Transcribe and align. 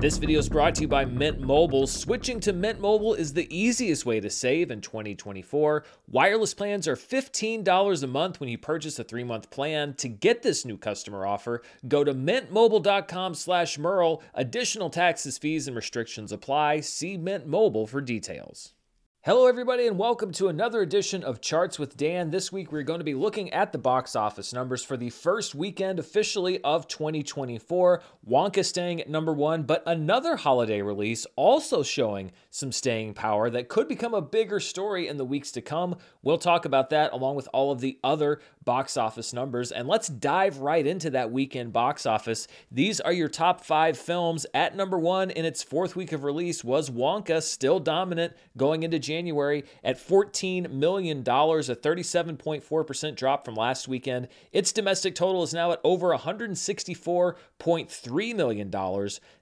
This 0.00 0.16
video 0.16 0.38
is 0.38 0.48
brought 0.48 0.76
to 0.76 0.82
you 0.82 0.86
by 0.86 1.04
Mint 1.04 1.40
Mobile. 1.40 1.88
Switching 1.88 2.38
to 2.40 2.52
Mint 2.52 2.80
Mobile 2.80 3.14
is 3.14 3.32
the 3.32 3.52
easiest 3.52 4.06
way 4.06 4.20
to 4.20 4.30
save 4.30 4.70
in 4.70 4.80
2024. 4.80 5.82
Wireless 6.06 6.54
plans 6.54 6.86
are 6.86 6.94
$15 6.94 8.02
a 8.04 8.06
month 8.06 8.38
when 8.38 8.48
you 8.48 8.58
purchase 8.58 9.00
a 9.00 9.02
three-month 9.02 9.50
plan. 9.50 9.94
To 9.94 10.08
get 10.08 10.42
this 10.42 10.64
new 10.64 10.78
customer 10.78 11.26
offer, 11.26 11.62
go 11.88 12.04
to 12.04 12.14
mintmobile.com 12.14 13.34
slash 13.34 13.76
Murrell. 13.76 14.22
Additional 14.34 14.88
taxes, 14.88 15.36
fees, 15.36 15.66
and 15.66 15.74
restrictions 15.74 16.30
apply. 16.30 16.78
See 16.78 17.16
Mint 17.16 17.48
Mobile 17.48 17.88
for 17.88 18.00
details. 18.00 18.74
Hello, 19.22 19.48
everybody, 19.48 19.88
and 19.88 19.98
welcome 19.98 20.30
to 20.30 20.46
another 20.46 20.80
edition 20.80 21.24
of 21.24 21.40
Charts 21.40 21.76
with 21.76 21.96
Dan. 21.96 22.30
This 22.30 22.52
week, 22.52 22.70
we're 22.70 22.84
going 22.84 23.00
to 23.00 23.04
be 23.04 23.14
looking 23.14 23.52
at 23.52 23.72
the 23.72 23.78
box 23.78 24.14
office 24.14 24.52
numbers 24.52 24.84
for 24.84 24.96
the 24.96 25.10
first 25.10 25.56
weekend 25.56 25.98
officially 25.98 26.62
of 26.62 26.86
2024. 26.86 28.00
Wonka 28.30 28.64
staying 28.64 29.00
at 29.00 29.10
number 29.10 29.32
one, 29.32 29.64
but 29.64 29.82
another 29.86 30.36
holiday 30.36 30.82
release 30.82 31.26
also 31.34 31.82
showing 31.82 32.30
some 32.58 32.72
staying 32.72 33.14
power 33.14 33.48
that 33.48 33.68
could 33.68 33.86
become 33.86 34.14
a 34.14 34.20
bigger 34.20 34.58
story 34.58 35.06
in 35.06 35.16
the 35.16 35.24
weeks 35.24 35.52
to 35.52 35.60
come. 35.60 35.96
We'll 36.22 36.38
talk 36.38 36.64
about 36.64 36.90
that 36.90 37.12
along 37.12 37.36
with 37.36 37.48
all 37.52 37.70
of 37.70 37.80
the 37.80 37.98
other 38.02 38.40
box 38.64 38.96
office 38.96 39.32
numbers. 39.32 39.70
And 39.72 39.88
let's 39.88 40.08
dive 40.08 40.58
right 40.58 40.86
into 40.86 41.10
that 41.10 41.30
weekend 41.30 41.72
box 41.72 42.04
office. 42.04 42.48
These 42.70 43.00
are 43.00 43.12
your 43.12 43.28
top 43.28 43.64
five 43.64 43.96
films. 43.96 44.44
At 44.52 44.76
number 44.76 44.98
one 44.98 45.30
in 45.30 45.44
its 45.44 45.62
fourth 45.62 45.94
week 45.96 46.12
of 46.12 46.24
release 46.24 46.64
was 46.64 46.90
Wonka, 46.90 47.42
still 47.42 47.80
dominant 47.80 48.34
going 48.56 48.82
into 48.82 48.98
January 48.98 49.64
at 49.82 49.96
$14 49.96 50.70
million, 50.70 51.20
a 51.20 51.22
37.4% 51.22 53.16
drop 53.16 53.44
from 53.44 53.54
last 53.54 53.88
weekend. 53.88 54.28
Its 54.52 54.72
domestic 54.72 55.14
total 55.14 55.42
is 55.42 55.54
now 55.54 55.72
at 55.72 55.80
over 55.84 56.08
$164.3 56.08 58.34
million. 58.34 58.70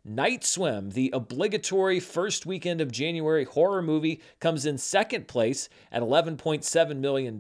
Night 0.05 0.45
Swim, 0.45 0.91
the 0.91 1.11
obligatory 1.13 1.99
first 1.99 2.47
weekend 2.47 2.81
of 2.81 2.93
January 2.93 3.06
horror 3.45 3.83
movie, 3.83 4.21
comes 4.41 4.67
in 4.67 4.79
second 4.79 5.29
place 5.29 5.69
at 5.93 6.03
$11.7 6.03 6.97
million. 6.97 7.39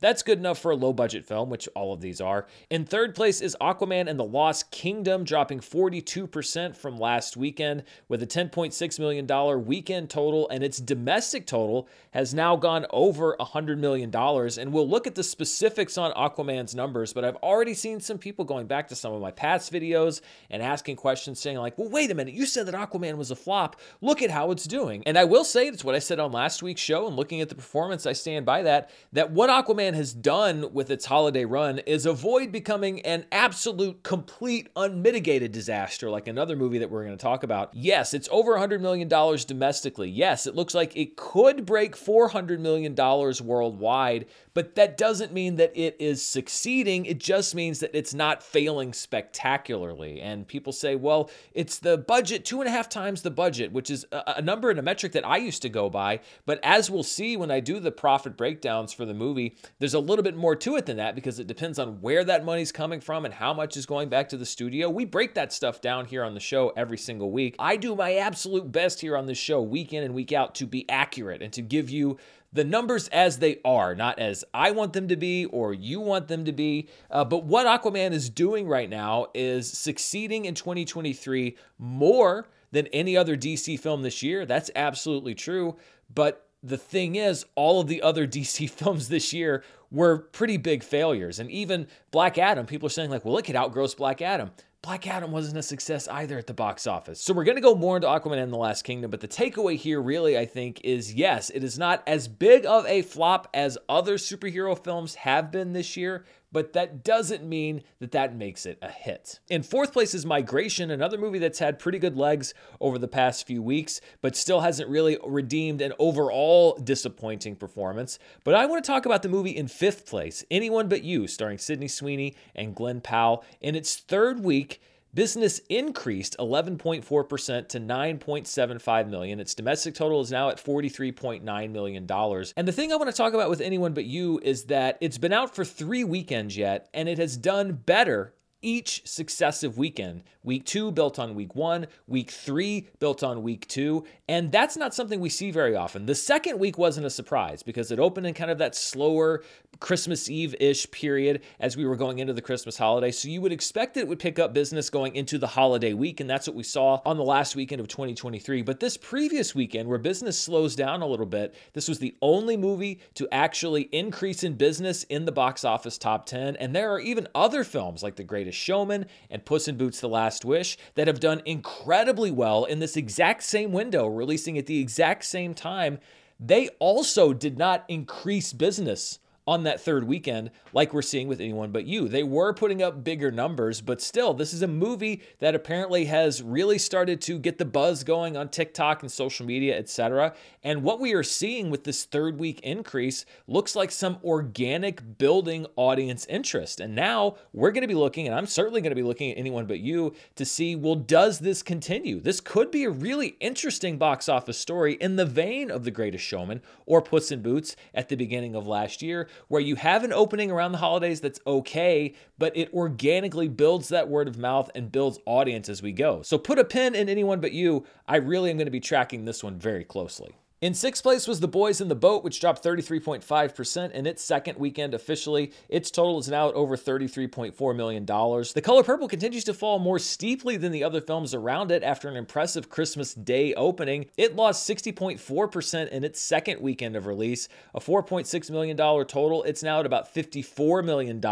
That's 0.00 0.22
good 0.22 0.38
enough 0.38 0.58
for 0.58 0.70
a 0.70 0.76
low 0.76 0.92
budget 0.92 1.24
film, 1.24 1.50
which 1.50 1.68
all 1.74 1.92
of 1.92 2.00
these 2.00 2.20
are. 2.20 2.46
In 2.70 2.84
third 2.84 3.14
place 3.14 3.40
is 3.40 3.56
Aquaman 3.60 4.08
and 4.08 4.18
the 4.18 4.24
Lost 4.24 4.70
Kingdom, 4.70 5.24
dropping 5.24 5.60
42% 5.60 6.76
from 6.76 6.98
last 6.98 7.36
weekend 7.36 7.84
with 8.08 8.22
a 8.22 8.26
$10.6 8.26 8.98
million 8.98 9.64
weekend 9.66 10.10
total, 10.10 10.48
and 10.48 10.62
its 10.62 10.78
domestic 10.78 11.46
total 11.46 11.88
has 12.12 12.34
now 12.34 12.56
gone 12.56 12.86
over 12.90 13.36
$100 13.40 13.78
million. 13.78 14.14
And 14.14 14.72
we'll 14.72 14.88
look 14.88 15.06
at 15.06 15.14
the 15.14 15.22
specifics 15.22 15.96
on 15.96 16.12
Aquaman's 16.12 16.74
numbers, 16.74 17.12
but 17.12 17.24
I've 17.24 17.36
already 17.36 17.74
seen 17.74 18.00
some 18.00 18.18
people 18.18 18.44
going 18.44 18.66
back 18.66 18.88
to 18.88 18.96
some 18.96 19.12
of 19.12 19.20
my 19.20 19.30
past 19.30 19.72
videos 19.72 20.20
and 20.50 20.62
asking 20.62 20.96
questions 20.96 21.40
saying, 21.40 21.58
like, 21.58 21.78
well, 21.78 21.88
wait 21.88 22.10
a 22.10 22.14
minute, 22.14 22.34
you 22.34 22.46
said 22.46 22.66
that 22.66 22.74
Aquaman 22.74 23.16
was 23.16 23.30
a 23.30 23.36
flop. 23.36 23.80
Look 24.00 24.22
at 24.22 24.30
how 24.30 24.50
it's 24.50 24.64
doing. 24.64 24.89
And 25.06 25.18
I 25.18 25.24
will 25.24 25.44
say, 25.44 25.66
it's 25.68 25.84
what 25.84 25.94
I 25.94 25.98
said 25.98 26.20
on 26.20 26.32
last 26.32 26.62
week's 26.62 26.80
show, 26.80 27.06
and 27.06 27.16
looking 27.16 27.40
at 27.40 27.48
the 27.48 27.54
performance, 27.54 28.06
I 28.06 28.12
stand 28.12 28.44
by 28.44 28.62
that, 28.62 28.90
that 29.12 29.30
what 29.30 29.50
Aquaman 29.50 29.94
has 29.94 30.12
done 30.12 30.72
with 30.72 30.90
its 30.90 31.06
holiday 31.06 31.44
run 31.44 31.78
is 31.80 32.06
avoid 32.06 32.52
becoming 32.52 33.00
an 33.02 33.24
absolute, 33.32 34.02
complete, 34.02 34.68
unmitigated 34.76 35.52
disaster 35.52 36.10
like 36.10 36.28
another 36.28 36.56
movie 36.56 36.78
that 36.78 36.90
we're 36.90 37.04
going 37.04 37.16
to 37.16 37.22
talk 37.22 37.42
about. 37.42 37.70
Yes, 37.74 38.14
it's 38.14 38.28
over 38.30 38.56
$100 38.56 38.80
million 38.80 39.08
domestically. 39.08 40.10
Yes, 40.10 40.46
it 40.46 40.54
looks 40.54 40.74
like 40.74 40.96
it 40.96 41.16
could 41.16 41.64
break 41.64 41.96
$400 41.96 42.58
million 42.58 42.94
worldwide, 42.94 44.26
but 44.54 44.74
that 44.74 44.96
doesn't 44.96 45.32
mean 45.32 45.56
that 45.56 45.72
it 45.74 45.96
is 45.98 46.24
succeeding. 46.24 47.06
It 47.06 47.18
just 47.18 47.54
means 47.54 47.80
that 47.80 47.90
it's 47.94 48.14
not 48.14 48.42
failing 48.42 48.92
spectacularly. 48.92 50.20
And 50.20 50.46
people 50.46 50.72
say, 50.72 50.96
well, 50.96 51.30
it's 51.52 51.78
the 51.78 51.98
budget, 51.98 52.44
two 52.44 52.60
and 52.60 52.68
a 52.68 52.72
half 52.72 52.88
times 52.88 53.22
the 53.22 53.30
budget, 53.30 53.72
which 53.72 53.90
is 53.90 54.04
a, 54.12 54.34
a 54.36 54.42
number 54.42 54.70
and 54.70 54.78
a 54.78 54.82
metric 54.82 55.12
that 55.12 55.26
I 55.26 55.36
used 55.36 55.62
to 55.62 55.68
go 55.68 55.88
by. 55.88 56.20
But 56.46 56.60
as 56.62 56.90
we'll 56.90 57.02
see 57.02 57.36
when 57.36 57.50
I 57.50 57.60
do 57.60 57.80
the 57.80 57.92
profit 57.92 58.36
breakdowns 58.36 58.92
for 58.92 59.04
the 59.04 59.14
movie, 59.14 59.56
there's 59.78 59.94
a 59.94 60.00
little 60.00 60.22
bit 60.22 60.36
more 60.36 60.56
to 60.56 60.76
it 60.76 60.86
than 60.86 60.96
that 60.96 61.14
because 61.14 61.38
it 61.38 61.46
depends 61.46 61.78
on 61.78 62.00
where 62.00 62.24
that 62.24 62.44
money's 62.44 62.72
coming 62.72 63.00
from 63.00 63.24
and 63.24 63.34
how 63.34 63.54
much 63.54 63.76
is 63.76 63.86
going 63.86 64.08
back 64.08 64.28
to 64.30 64.36
the 64.36 64.46
studio. 64.46 64.90
We 64.90 65.04
break 65.04 65.34
that 65.34 65.52
stuff 65.52 65.80
down 65.80 66.06
here 66.06 66.24
on 66.24 66.34
the 66.34 66.40
show 66.40 66.72
every 66.76 66.98
single 66.98 67.30
week. 67.30 67.56
I 67.58 67.76
do 67.76 67.94
my 67.94 68.14
absolute 68.14 68.70
best 68.70 69.00
here 69.00 69.16
on 69.16 69.26
this 69.26 69.38
show, 69.38 69.60
week 69.62 69.92
in 69.92 70.02
and 70.02 70.14
week 70.14 70.32
out, 70.32 70.54
to 70.56 70.66
be 70.66 70.88
accurate 70.88 71.42
and 71.42 71.52
to 71.52 71.62
give 71.62 71.90
you 71.90 72.18
the 72.52 72.64
numbers 72.64 73.08
as 73.08 73.38
they 73.38 73.58
are, 73.64 73.94
not 73.94 74.18
as 74.18 74.44
I 74.52 74.72
want 74.72 74.92
them 74.92 75.08
to 75.08 75.16
be 75.16 75.44
or 75.46 75.72
you 75.72 76.00
want 76.00 76.28
them 76.28 76.44
to 76.44 76.52
be. 76.52 76.88
Uh, 77.10 77.24
but 77.24 77.44
what 77.44 77.66
Aquaman 77.66 78.12
is 78.12 78.28
doing 78.28 78.66
right 78.66 78.90
now 78.90 79.26
is 79.34 79.70
succeeding 79.70 80.44
in 80.44 80.54
2023 80.54 81.56
more 81.78 82.48
than 82.72 82.86
any 82.88 83.16
other 83.16 83.36
DC 83.36 83.78
film 83.78 84.02
this 84.02 84.22
year. 84.22 84.46
That's 84.46 84.70
absolutely 84.74 85.34
true. 85.34 85.76
But 86.12 86.46
the 86.62 86.76
thing 86.76 87.16
is, 87.16 87.44
all 87.54 87.80
of 87.80 87.86
the 87.86 88.02
other 88.02 88.26
DC 88.26 88.68
films 88.70 89.08
this 89.08 89.32
year 89.32 89.62
were 89.90 90.18
pretty 90.18 90.56
big 90.56 90.82
failures. 90.82 91.38
And 91.38 91.50
even 91.50 91.86
Black 92.10 92.38
Adam, 92.38 92.66
people 92.66 92.86
are 92.86 92.90
saying, 92.90 93.10
like, 93.10 93.24
well, 93.24 93.34
look, 93.34 93.48
it 93.48 93.52
could 93.52 93.60
outgross 93.60 93.96
Black 93.96 94.22
Adam. 94.22 94.50
Black 94.82 95.06
Adam 95.06 95.30
wasn't 95.30 95.58
a 95.58 95.62
success 95.62 96.08
either 96.08 96.38
at 96.38 96.46
the 96.46 96.54
box 96.54 96.86
office. 96.86 97.20
So 97.20 97.34
we're 97.34 97.44
going 97.44 97.58
to 97.58 97.62
go 97.62 97.74
more 97.74 97.96
into 97.96 98.08
Aquaman 98.08 98.42
and 98.42 98.50
the 98.50 98.56
Lost 98.56 98.82
Kingdom, 98.82 99.10
but 99.10 99.20
the 99.20 99.28
takeaway 99.28 99.76
here 99.76 100.00
really 100.00 100.38
I 100.38 100.46
think 100.46 100.80
is 100.82 101.12
yes, 101.12 101.50
it 101.50 101.62
is 101.62 101.78
not 101.78 102.02
as 102.06 102.28
big 102.28 102.64
of 102.64 102.86
a 102.86 103.02
flop 103.02 103.48
as 103.52 103.76
other 103.90 104.16
superhero 104.16 104.82
films 104.82 105.16
have 105.16 105.52
been 105.52 105.74
this 105.74 105.98
year, 105.98 106.24
but 106.52 106.72
that 106.72 107.04
doesn't 107.04 107.44
mean 107.44 107.82
that 107.98 108.12
that 108.12 108.34
makes 108.34 108.66
it 108.66 108.78
a 108.82 108.90
hit. 108.90 109.40
In 109.48 109.62
fourth 109.62 109.92
place 109.92 110.14
is 110.14 110.26
Migration, 110.26 110.90
another 110.90 111.18
movie 111.18 111.38
that's 111.38 111.58
had 111.58 111.78
pretty 111.78 111.98
good 111.98 112.16
legs 112.16 112.54
over 112.80 112.98
the 112.98 113.08
past 113.08 113.46
few 113.46 113.62
weeks, 113.62 114.00
but 114.20 114.36
still 114.36 114.60
hasn't 114.60 114.90
really 114.90 115.18
redeemed 115.24 115.80
an 115.80 115.92
overall 115.98 116.76
disappointing 116.82 117.56
performance. 117.56 118.18
But 118.44 118.54
I 118.54 118.66
want 118.66 118.84
to 118.84 118.90
talk 118.90 119.06
about 119.06 119.22
the 119.22 119.28
movie 119.28 119.56
in 119.56 119.68
fifth 119.68 120.06
place, 120.06 120.44
Anyone 120.50 120.88
But 120.88 121.04
You, 121.04 121.26
starring 121.26 121.58
Sydney 121.58 121.88
Sweeney 121.88 122.36
and 122.54 122.74
Glen 122.74 123.00
Powell. 123.00 123.44
In 123.60 123.74
its 123.74 123.96
third 123.96 124.44
week, 124.44 124.80
Business 125.12 125.60
increased 125.68 126.36
11.4% 126.38 127.68
to 127.68 127.80
9.75 127.80 129.08
million. 129.08 129.40
Its 129.40 129.56
domestic 129.56 129.94
total 129.94 130.20
is 130.20 130.30
now 130.30 130.50
at 130.50 130.62
43.9 130.62 131.70
million 131.70 132.06
dollars. 132.06 132.54
And 132.56 132.68
the 132.68 132.72
thing 132.72 132.92
I 132.92 132.96
want 132.96 133.10
to 133.10 133.16
talk 133.16 133.34
about 133.34 133.50
with 133.50 133.60
anyone 133.60 133.92
but 133.92 134.04
you 134.04 134.40
is 134.42 134.64
that 134.66 134.98
it's 135.00 135.18
been 135.18 135.32
out 135.32 135.54
for 135.54 135.64
3 135.64 136.04
weekends 136.04 136.56
yet 136.56 136.88
and 136.94 137.08
it 137.08 137.18
has 137.18 137.36
done 137.36 137.72
better 137.72 138.34
each 138.62 139.02
successive 139.06 139.78
weekend. 139.78 140.22
Week 140.42 140.64
two 140.64 140.90
built 140.90 141.18
on 141.18 141.34
week 141.34 141.54
one, 141.54 141.86
week 142.06 142.30
three 142.30 142.88
built 142.98 143.22
on 143.22 143.42
week 143.42 143.66
two. 143.68 144.04
And 144.28 144.50
that's 144.50 144.76
not 144.76 144.94
something 144.94 145.20
we 145.20 145.28
see 145.28 145.50
very 145.50 145.76
often. 145.76 146.06
The 146.06 146.14
second 146.14 146.58
week 146.58 146.78
wasn't 146.78 147.06
a 147.06 147.10
surprise 147.10 147.62
because 147.62 147.90
it 147.90 147.98
opened 147.98 148.26
in 148.26 148.34
kind 148.34 148.50
of 148.50 148.58
that 148.58 148.74
slower 148.74 149.42
Christmas 149.80 150.30
Eve 150.30 150.54
ish 150.58 150.90
period 150.90 151.42
as 151.58 151.76
we 151.76 151.84
were 151.84 151.96
going 151.96 152.20
into 152.20 152.32
the 152.32 152.42
Christmas 152.42 152.78
holiday. 152.78 153.10
So 153.10 153.28
you 153.28 153.40
would 153.40 153.52
expect 153.52 153.94
that 153.94 154.00
it 154.00 154.08
would 154.08 154.18
pick 154.18 154.38
up 154.38 154.54
business 154.54 154.88
going 154.88 155.14
into 155.14 155.38
the 155.38 155.46
holiday 155.46 155.92
week. 155.92 156.20
And 156.20 156.28
that's 156.28 156.46
what 156.46 156.56
we 156.56 156.62
saw 156.62 157.00
on 157.04 157.16
the 157.16 157.24
last 157.24 157.56
weekend 157.56 157.80
of 157.80 157.88
2023. 157.88 158.62
But 158.62 158.80
this 158.80 158.96
previous 158.96 159.54
weekend, 159.54 159.88
where 159.88 159.98
business 159.98 160.38
slows 160.38 160.74
down 160.74 161.02
a 161.02 161.06
little 161.06 161.26
bit, 161.26 161.54
this 161.74 161.88
was 161.88 161.98
the 161.98 162.14
only 162.22 162.56
movie 162.56 163.00
to 163.14 163.28
actually 163.30 163.82
increase 163.92 164.42
in 164.42 164.54
business 164.54 165.04
in 165.04 165.24
the 165.24 165.32
box 165.32 165.64
office 165.64 165.98
top 165.98 166.26
10. 166.26 166.56
And 166.56 166.74
there 166.74 166.92
are 166.92 167.00
even 167.00 167.28
other 167.34 167.64
films 167.64 168.02
like 168.02 168.16
The 168.16 168.24
Greatest 168.24 168.49
Greatest 168.50 168.64
Showman 168.64 169.06
and 169.30 169.44
Puss 169.44 169.68
in 169.68 169.76
Boots 169.76 170.00
The 170.00 170.08
Last 170.08 170.44
Wish 170.44 170.76
that 170.96 171.06
have 171.06 171.20
done 171.20 171.40
incredibly 171.44 172.32
well 172.32 172.64
in 172.64 172.80
this 172.80 172.96
exact 172.96 173.44
same 173.44 173.70
window, 173.70 174.06
releasing 174.08 174.58
at 174.58 174.66
the 174.66 174.80
exact 174.80 175.24
same 175.24 175.54
time. 175.54 176.00
They 176.40 176.68
also 176.80 177.32
did 177.32 177.56
not 177.56 177.84
increase 177.86 178.52
business 178.52 179.20
on 179.50 179.64
that 179.64 179.80
third 179.80 180.04
weekend, 180.04 180.48
like 180.72 180.94
we're 180.94 181.02
seeing 181.02 181.26
with 181.26 181.40
anyone 181.40 181.72
but 181.72 181.84
you. 181.84 182.06
They 182.06 182.22
were 182.22 182.54
putting 182.54 182.84
up 182.84 183.02
bigger 183.02 183.32
numbers, 183.32 183.80
but 183.80 184.00
still, 184.00 184.32
this 184.32 184.54
is 184.54 184.62
a 184.62 184.68
movie 184.68 185.22
that 185.40 185.56
apparently 185.56 186.04
has 186.04 186.40
really 186.40 186.78
started 186.78 187.20
to 187.22 187.36
get 187.36 187.58
the 187.58 187.64
buzz 187.64 188.04
going 188.04 188.36
on 188.36 188.48
TikTok 188.48 189.02
and 189.02 189.10
social 189.10 189.44
media, 189.44 189.76
etc. 189.76 190.34
And 190.62 190.84
what 190.84 191.00
we 191.00 191.14
are 191.14 191.24
seeing 191.24 191.68
with 191.68 191.82
this 191.82 192.04
third 192.04 192.38
week 192.38 192.60
increase 192.60 193.24
looks 193.48 193.74
like 193.74 193.90
some 193.90 194.18
organic 194.22 195.18
building 195.18 195.66
audience 195.74 196.26
interest. 196.26 196.78
And 196.78 196.94
now 196.94 197.34
we're 197.52 197.72
going 197.72 197.82
to 197.82 197.88
be 197.88 197.94
looking, 197.94 198.28
and 198.28 198.36
I'm 198.36 198.46
certainly 198.46 198.80
going 198.80 198.92
to 198.92 198.94
be 198.94 199.02
looking 199.02 199.32
at 199.32 199.38
anyone 199.38 199.66
but 199.66 199.80
you 199.80 200.14
to 200.36 200.44
see 200.44 200.76
well, 200.76 200.94
does 200.94 201.40
this 201.40 201.60
continue? 201.64 202.20
This 202.20 202.40
could 202.40 202.70
be 202.70 202.84
a 202.84 202.90
really 202.90 203.34
interesting 203.40 203.98
box 203.98 204.28
office 204.28 204.58
story 204.58 204.92
in 204.94 205.16
the 205.16 205.26
vein 205.26 205.72
of 205.72 205.82
The 205.82 205.90
Greatest 205.90 206.24
Showman 206.24 206.62
or 206.86 207.02
Puss 207.02 207.32
in 207.32 207.42
Boots 207.42 207.74
at 207.92 208.08
the 208.08 208.14
beginning 208.14 208.54
of 208.54 208.68
last 208.68 209.02
year 209.02 209.26
where 209.48 209.60
you 209.60 209.76
have 209.76 210.04
an 210.04 210.12
opening 210.12 210.50
around 210.50 210.72
the 210.72 210.78
holidays 210.78 211.20
that's 211.20 211.40
okay, 211.46 212.14
but 212.38 212.56
it 212.56 212.72
organically 212.72 213.48
builds 213.48 213.88
that 213.88 214.08
word 214.08 214.28
of 214.28 214.38
mouth 214.38 214.70
and 214.74 214.92
builds 214.92 215.18
audience 215.26 215.68
as 215.68 215.82
we 215.82 215.92
go. 215.92 216.22
So 216.22 216.38
put 216.38 216.58
a 216.58 216.64
pin 216.64 216.94
in 216.94 217.08
anyone 217.08 217.40
but 217.40 217.52
you. 217.52 217.84
I 218.06 218.16
really 218.16 218.50
am 218.50 218.56
going 218.56 218.66
to 218.66 218.70
be 218.70 218.80
tracking 218.80 219.24
this 219.24 219.44
one 219.44 219.58
very 219.58 219.84
closely. 219.84 220.34
In 220.60 220.74
sixth 220.74 221.02
place 221.02 221.26
was 221.26 221.40
The 221.40 221.48
Boys 221.48 221.80
in 221.80 221.88
the 221.88 221.94
Boat, 221.94 222.22
which 222.22 222.38
dropped 222.38 222.62
33.5% 222.62 223.92
in 223.92 224.06
its 224.06 224.22
second 224.22 224.58
weekend 224.58 224.92
officially. 224.92 225.52
Its 225.70 225.90
total 225.90 226.18
is 226.18 226.28
now 226.28 226.50
at 226.50 226.54
over 226.54 226.76
$33.4 226.76 227.74
million. 227.74 228.04
The 228.04 228.60
Color 228.62 228.82
Purple 228.82 229.08
continues 229.08 229.44
to 229.44 229.54
fall 229.54 229.78
more 229.78 229.98
steeply 229.98 230.58
than 230.58 230.70
the 230.70 230.84
other 230.84 231.00
films 231.00 231.32
around 231.32 231.70
it 231.70 231.82
after 231.82 232.10
an 232.10 232.16
impressive 232.16 232.68
Christmas 232.68 233.14
Day 233.14 233.54
opening. 233.54 234.10
It 234.18 234.36
lost 234.36 234.68
60.4% 234.68 235.88
in 235.88 236.04
its 236.04 236.20
second 236.20 236.60
weekend 236.60 236.94
of 236.94 237.06
release, 237.06 237.48
a 237.74 237.80
$4.6 237.80 238.50
million 238.50 238.76
total. 238.76 239.42
It's 239.44 239.62
now 239.62 239.80
at 239.80 239.86
about 239.86 240.14
$54 240.14 240.84
million 240.84 241.22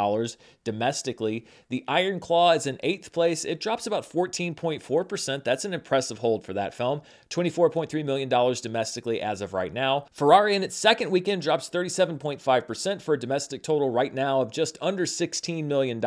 domestically. 0.65 1.47
The 1.69 1.85
Iron 1.87 2.19
Claw 2.19 2.53
is 2.53 2.67
in 2.67 2.79
eighth 2.83 3.13
place. 3.13 3.45
It 3.45 3.61
drops 3.61 3.87
about 3.87 4.11
14.4%. 4.11 5.45
That's 5.45 5.67
an 5.67 5.75
impressive 5.75 6.17
hold 6.17 6.47
for 6.47 6.55
that 6.55 6.73
film. 6.73 7.03
$24.3 7.29 8.05
million 8.07 8.31
domestically 8.31 9.18
as 9.21 9.41
of 9.41 9.55
right 9.55 9.73
now. 9.73 10.07
Ferrari 10.13 10.55
in 10.55 10.63
its 10.63 10.77
second 10.77 11.11
weekend 11.11 11.43
drops 11.43 11.71
37.5% 11.71 13.03
for 13.03 13.15
a 13.15 13.19
domestic 13.19 13.63
total 13.63 13.91
right 13.91 14.15
now 14.15 14.41
of 14.41 14.51
just 14.51 14.79
under 14.81 15.05
$16 15.05 15.65
million. 15.65 16.01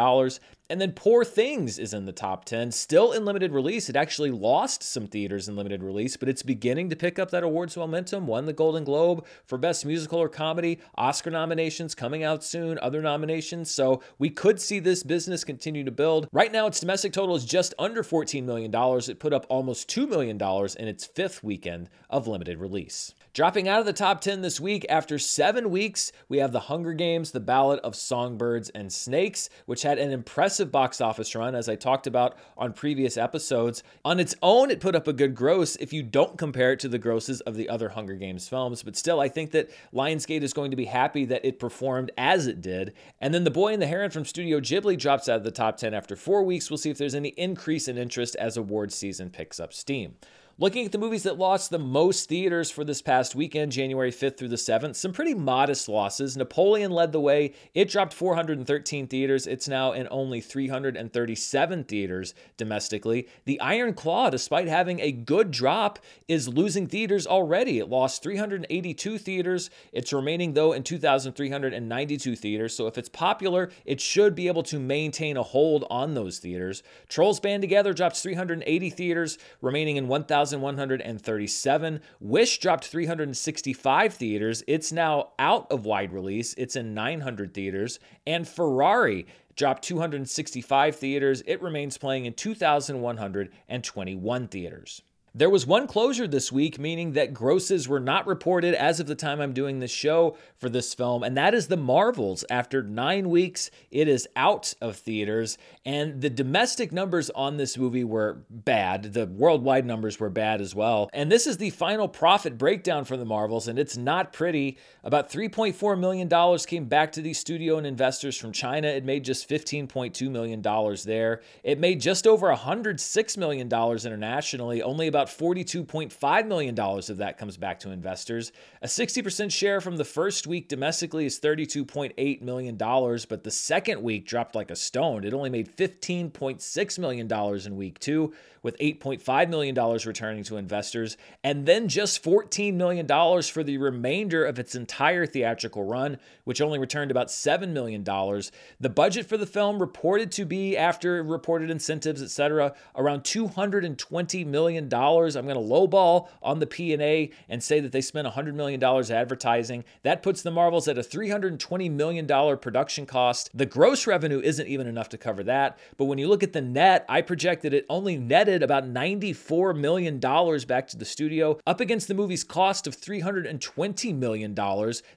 And 0.70 0.80
then 0.80 0.94
Poor 0.94 1.26
Things 1.26 1.78
is 1.78 1.94
in 1.94 2.06
the 2.06 2.14
top 2.14 2.46
10, 2.46 2.72
still 2.72 3.12
in 3.12 3.26
limited 3.26 3.52
release. 3.52 3.90
It 3.90 3.98
actually 3.98 4.32
lost 4.32 4.84
some 4.84 5.06
theaters 5.06 5.50
in 5.50 5.58
limited 5.58 5.84
release, 5.84 6.16
but 6.16 6.30
it's 6.30 6.44
beginning 6.44 6.90
to 6.90 6.96
pick 6.96 7.20
up 7.20 7.30
that 7.32 7.44
awards 7.44 7.76
momentum. 7.76 8.26
Won 8.26 8.46
the 8.46 8.54
Golden 8.54 8.86
Globe 8.86 9.26
for 9.44 9.58
Best 9.58 9.86
Musical 9.86 10.20
or 10.20 10.30
Comedy, 10.30 10.80
Oscar 10.96 11.30
nominations 11.30 11.94
coming 11.94 12.24
out 12.24 12.42
soon, 12.42 12.80
other 12.82 13.02
nominations. 13.02 13.70
So 13.70 14.02
we 14.18 14.30
could 14.30 14.62
see 14.62 14.80
this 14.80 15.04
business 15.04 15.44
continue 15.44 15.84
to 15.84 15.92
build. 15.92 16.30
Right 16.32 16.54
now, 16.54 16.68
its 16.68 16.80
domestic 16.80 17.12
total 17.12 17.36
is 17.36 17.44
just 17.44 17.74
under 17.78 18.02
$14 18.02 18.46
million. 18.46 18.72
It 18.74 19.20
put 19.20 19.34
up 19.34 19.46
almost 19.50 19.90
$2 19.90 20.08
million 20.08 20.40
in 20.80 20.88
its 20.88 21.06
fifth 21.06 21.44
weekend 21.44 21.90
of 22.10 22.28
limited 22.28 22.60
release. 22.60 23.14
Dropping 23.34 23.70
out 23.70 23.80
of 23.80 23.86
the 23.86 23.94
top 23.94 24.20
10 24.20 24.42
this 24.42 24.60
week 24.60 24.86
after 24.90 25.18
seven 25.18 25.70
weeks, 25.70 26.12
we 26.28 26.40
have 26.40 26.52
The 26.52 26.60
Hunger 26.60 26.92
Games, 26.92 27.32
The 27.32 27.40
Ballad 27.40 27.80
of 27.80 27.96
Songbirds 27.96 28.70
and 28.72 28.92
Snakes, 28.92 29.50
which 29.66 29.84
had 29.84 29.98
an 29.98 30.12
impressive 30.12 30.70
box 30.70 31.00
office 31.00 31.34
run, 31.34 31.56
as 31.56 31.70
I 31.70 31.76
talked 31.76 32.08
about 32.08 32.38
on 32.58 32.74
previous 32.74 33.16
episodes. 33.16 33.84
On 34.04 34.20
its 34.20 34.36
own, 34.42 34.70
it 34.70 34.82
put 34.82 34.96
up 34.96 35.08
a 35.08 35.14
good 35.14 35.34
gross 35.34 35.78
if 35.78 35.94
you 35.94 36.04
don't 36.04 36.38
compare 36.38 36.74
it 36.74 36.80
to 36.82 36.90
the 36.90 37.00
grosses 37.00 37.40
of 37.42 37.56
the 37.56 37.70
other 37.70 37.88
Hunger 37.88 38.16
Games 38.16 38.50
films, 38.50 38.84
but 38.84 38.98
still, 38.98 39.22
I 39.22 39.30
think 39.30 39.52
that 39.52 39.70
Lionsgate 39.94 40.44
is 40.44 40.52
going 40.52 40.72
to 40.72 40.78
be 40.78 40.84
happy 40.84 41.24
that 41.24 41.46
it 41.46 41.58
performed 41.58 42.12
as 42.18 42.48
it 42.48 42.60
did. 42.60 42.92
And 43.22 43.34
then 43.34 43.46
The 43.46 43.50
Boy 43.50 43.72
and 43.72 43.82
the 43.82 43.88
Heron 43.88 44.12
from 44.12 44.26
Studio 44.26 44.60
Ghibli 44.60 45.00
drops 45.00 45.30
out 45.30 45.38
of 45.38 45.46
the 45.46 45.52
top 45.52 45.78
10 45.78 45.94
after 45.94 46.18
four 46.18 46.44
weeks. 46.44 46.70
We'll 46.70 46.78
see 46.80 46.90
if 46.90 46.98
there's 46.98 47.16
any 47.16 47.30
increase 47.30 47.88
in 47.88 47.98
interest 47.98 48.36
as 48.36 48.58
award 48.58 48.92
season 48.92 49.30
picks 49.30 49.58
up 49.58 49.72
steam. 49.72 50.16
Looking 50.62 50.86
at 50.86 50.92
the 50.92 51.00
movies 51.00 51.24
that 51.24 51.40
lost 51.40 51.72
the 51.72 51.80
most 51.80 52.30
theaters 52.30 52.70
for 52.70 52.84
this 52.84 53.02
past 53.02 53.34
weekend, 53.34 53.72
January 53.72 54.12
5th 54.12 54.38
through 54.38 54.50
the 54.50 54.58
7th, 54.58 54.96
some 54.96 55.12
pretty 55.12 55.34
modest 55.34 55.90
losses. 55.90 56.38
Napoleon 56.38 56.92
led 56.92 57.12
the 57.12 57.20
way. 57.20 57.54
It 57.74 57.90
dropped 57.90 58.14
413 58.14 59.08
theaters. 59.08 59.48
It's 59.48 59.68
now 59.68 59.92
in 59.94 60.08
only 60.12 60.40
337 60.40 61.84
theaters 61.86 62.36
domestically. 62.58 63.28
The 63.46 63.60
Iron 63.60 63.96
Claw, 63.96 64.30
despite 64.30 64.68
having 64.68 65.00
a 65.00 65.12
good 65.12 65.50
drop, 65.50 65.98
is 66.28 66.48
losing 66.48 66.86
theaters 66.86 67.26
already. 67.26 67.80
It 67.80 67.90
lost 67.90 68.22
382 68.22 69.18
theaters. 69.18 69.72
It's 69.92 70.14
remaining, 70.14 70.54
though, 70.54 70.74
in 70.74 70.84
2,392 70.84 72.36
theaters. 72.36 72.76
So 72.76 72.86
if 72.86 73.00
it's 73.00 73.10
popular, 73.10 73.72
it 73.84 74.00
should 74.00 74.36
be 74.36 74.46
able 74.46 74.62
to 74.62 74.78
maintain 74.78 75.38
a 75.38 75.42
hold 75.42 75.86
on 75.90 76.14
those 76.14 76.38
theaters. 76.38 76.84
Trolls 77.10 77.40
Band 77.40 77.64
Together 77.64 77.94
drops 77.94 78.22
380 78.22 78.92
theaters, 78.92 79.40
remaining 79.60 79.98
in 79.98 80.08
1,000. 80.08 80.51
1,137. 80.60 82.02
Wish 82.20 82.60
dropped 82.60 82.86
365 82.86 84.14
theaters. 84.14 84.64
It's 84.68 84.92
now 84.92 85.30
out 85.40 85.72
of 85.72 85.86
wide 85.86 86.12
release. 86.12 86.54
It's 86.58 86.76
in 86.76 86.94
900 86.94 87.54
theaters. 87.54 88.00
And 88.28 88.46
Ferrari 88.46 89.26
dropped 89.56 89.84
265 89.84 90.96
theaters. 90.96 91.44
It 91.46 91.62
remains 91.62 91.98
playing 91.98 92.26
in 92.26 92.34
2,121 92.34 94.48
theaters. 94.48 95.02
There 95.34 95.50
was 95.50 95.66
one 95.66 95.88
closure 95.88 96.28
this 96.28 96.52
week, 96.52 96.78
meaning 96.78 97.14
that 97.14 97.34
grosses 97.34 97.88
were 97.88 98.02
not 98.02 98.28
reported 98.28 98.74
as 98.74 99.00
of 99.00 99.08
the 99.08 99.16
time 99.16 99.40
I'm 99.40 99.54
doing 99.54 99.80
this 99.80 99.90
show 99.90 100.36
for 100.58 100.68
this 100.68 100.94
film, 100.94 101.24
and 101.24 101.38
that 101.38 101.54
is 101.54 101.68
The 101.68 101.78
Marvels. 101.78 102.44
After 102.50 102.84
nine 102.84 103.30
weeks, 103.30 103.72
it 103.92 104.10
is 104.10 104.28
out 104.36 104.74
of 104.82 104.98
theaters, 104.98 105.58
and 105.86 106.20
the 106.20 106.30
domestic 106.30 106.92
numbers 106.92 107.30
on 107.30 107.56
this 107.56 107.78
movie 107.78 108.04
were 108.04 108.44
bad. 108.50 109.14
The 109.14 109.26
worldwide 109.26 109.86
numbers 109.86 110.20
were 110.20 110.30
bad 110.30 110.60
as 110.60 110.76
well. 110.76 111.10
And 111.14 111.32
this 111.32 111.48
is 111.48 111.56
the 111.56 111.70
final 111.70 112.10
profit 112.10 112.58
breakdown 112.58 113.06
for 113.06 113.16
The 113.16 113.24
Marvels, 113.24 113.70
and 113.70 113.80
it's 113.80 113.96
not 113.96 114.34
pretty. 114.34 114.78
About 115.02 115.32
$3.4 115.32 115.98
million 115.98 116.60
came 116.68 116.86
back 116.88 117.14
to 117.14 117.22
the 117.22 117.34
studio 117.34 117.78
and 117.78 117.88
investors 117.88 118.36
from 118.36 118.52
China. 118.52 118.90
It 118.90 119.06
made 119.06 119.24
just 119.24 119.48
$15.2 119.48 120.30
million 120.30 120.62
there. 121.06 121.40
It 121.64 121.80
made 121.80 122.02
just 122.02 122.28
over 122.28 122.54
$106 122.54 123.38
million 123.38 123.70
internationally, 123.72 124.82
only 124.84 125.08
about 125.08 125.21
about 125.22 125.38
$42.5 125.38 126.48
million 126.48 126.80
of 126.80 127.18
that 127.18 127.38
comes 127.38 127.56
back 127.56 127.80
to 127.82 127.92
investors. 127.92 128.52
A 128.82 128.88
60% 128.88 129.52
share 129.52 129.80
from 129.80 129.98
the 129.98 130.04
first 130.04 130.48
week 130.48 130.68
domestically 130.68 131.26
is 131.26 131.40
$32.8 131.40 132.42
million, 132.42 132.76
but 132.76 133.44
the 133.44 133.52
second 133.52 134.02
week 134.02 134.26
dropped 134.26 134.56
like 134.56 134.72
a 134.72 134.76
stone. 134.76 135.24
It 135.24 135.34
only 135.34 135.52
made 135.52 135.78
$15.6 135.78 137.00
million 137.00 137.32
in 137.66 137.76
week 137.76 138.00
two, 138.00 138.34
with 138.64 138.78
$8.5 138.78 139.50
million 139.50 139.76
returning 139.76 140.44
to 140.44 140.58
investors, 140.58 141.18
and 141.44 141.66
then 141.66 141.88
just 141.88 142.24
$14 142.24 142.76
million 142.76 143.08
for 143.44 143.64
the 143.64 143.78
remainder 143.78 144.46
of 144.46 144.60
its 144.60 144.76
entire 144.76 145.26
theatrical 145.26 145.84
run, 145.84 146.18
which 146.44 146.62
only 146.62 146.78
returned 146.78 147.12
about 147.12 147.28
$7 147.28 147.70
million. 147.70 148.04
The 148.04 148.90
budget 148.90 149.26
for 149.26 149.38
the 149.38 149.46
film 149.46 149.80
reported 149.80 150.32
to 150.34 150.46
be, 150.46 150.78
after 150.78 151.24
reported 151.24 151.72
incentives, 151.72 152.22
etc., 152.22 152.76
around 152.96 153.24
$220 153.24 154.46
million. 154.46 154.90
I'm 155.12 155.46
going 155.46 155.56
to 155.56 155.62
lowball 155.62 156.30
on 156.42 156.60
the 156.60 156.68
P&A 156.68 157.32
and 157.50 157.62
say 157.64 157.80
that 157.80 157.92
they 157.92 158.02
spent 158.02 158.28
$100 158.28 158.54
million 158.54 158.84
advertising. 158.84 159.84
That 160.04 160.24
puts 160.24 160.42
the 160.42 160.52
Marvels 160.52 160.88
at 160.88 160.98
a 160.98 161.02
$320 161.02 161.92
million 161.92 162.28
production 162.58 163.06
cost. 163.06 163.50
The 163.54 163.66
gross 163.66 164.08
revenue 164.08 164.40
isn't 164.40 164.68
even 164.68 164.88
enough 164.88 165.10
to 165.10 165.18
cover 165.18 165.44
that, 165.44 165.78
but 165.98 166.06
when 166.06 166.18
you 166.18 166.28
look 166.28 166.44
at 166.44 166.54
the 166.54 166.62
net, 166.62 167.06
I 167.10 167.22
projected 167.22 167.74
it 167.74 167.86
only 167.90 168.18
netted 168.18 168.64
about 168.64 168.86
$94 168.86 169.78
million 169.78 170.20
back 170.20 170.88
to 170.88 170.98
the 170.98 171.06
studio, 171.06 171.60
up 171.68 171.80
against 171.80 172.08
the 172.08 172.14
movie's 172.14 172.44
cost 172.44 172.88
of 172.88 172.96
$320 172.96 174.16
million. 174.16 174.56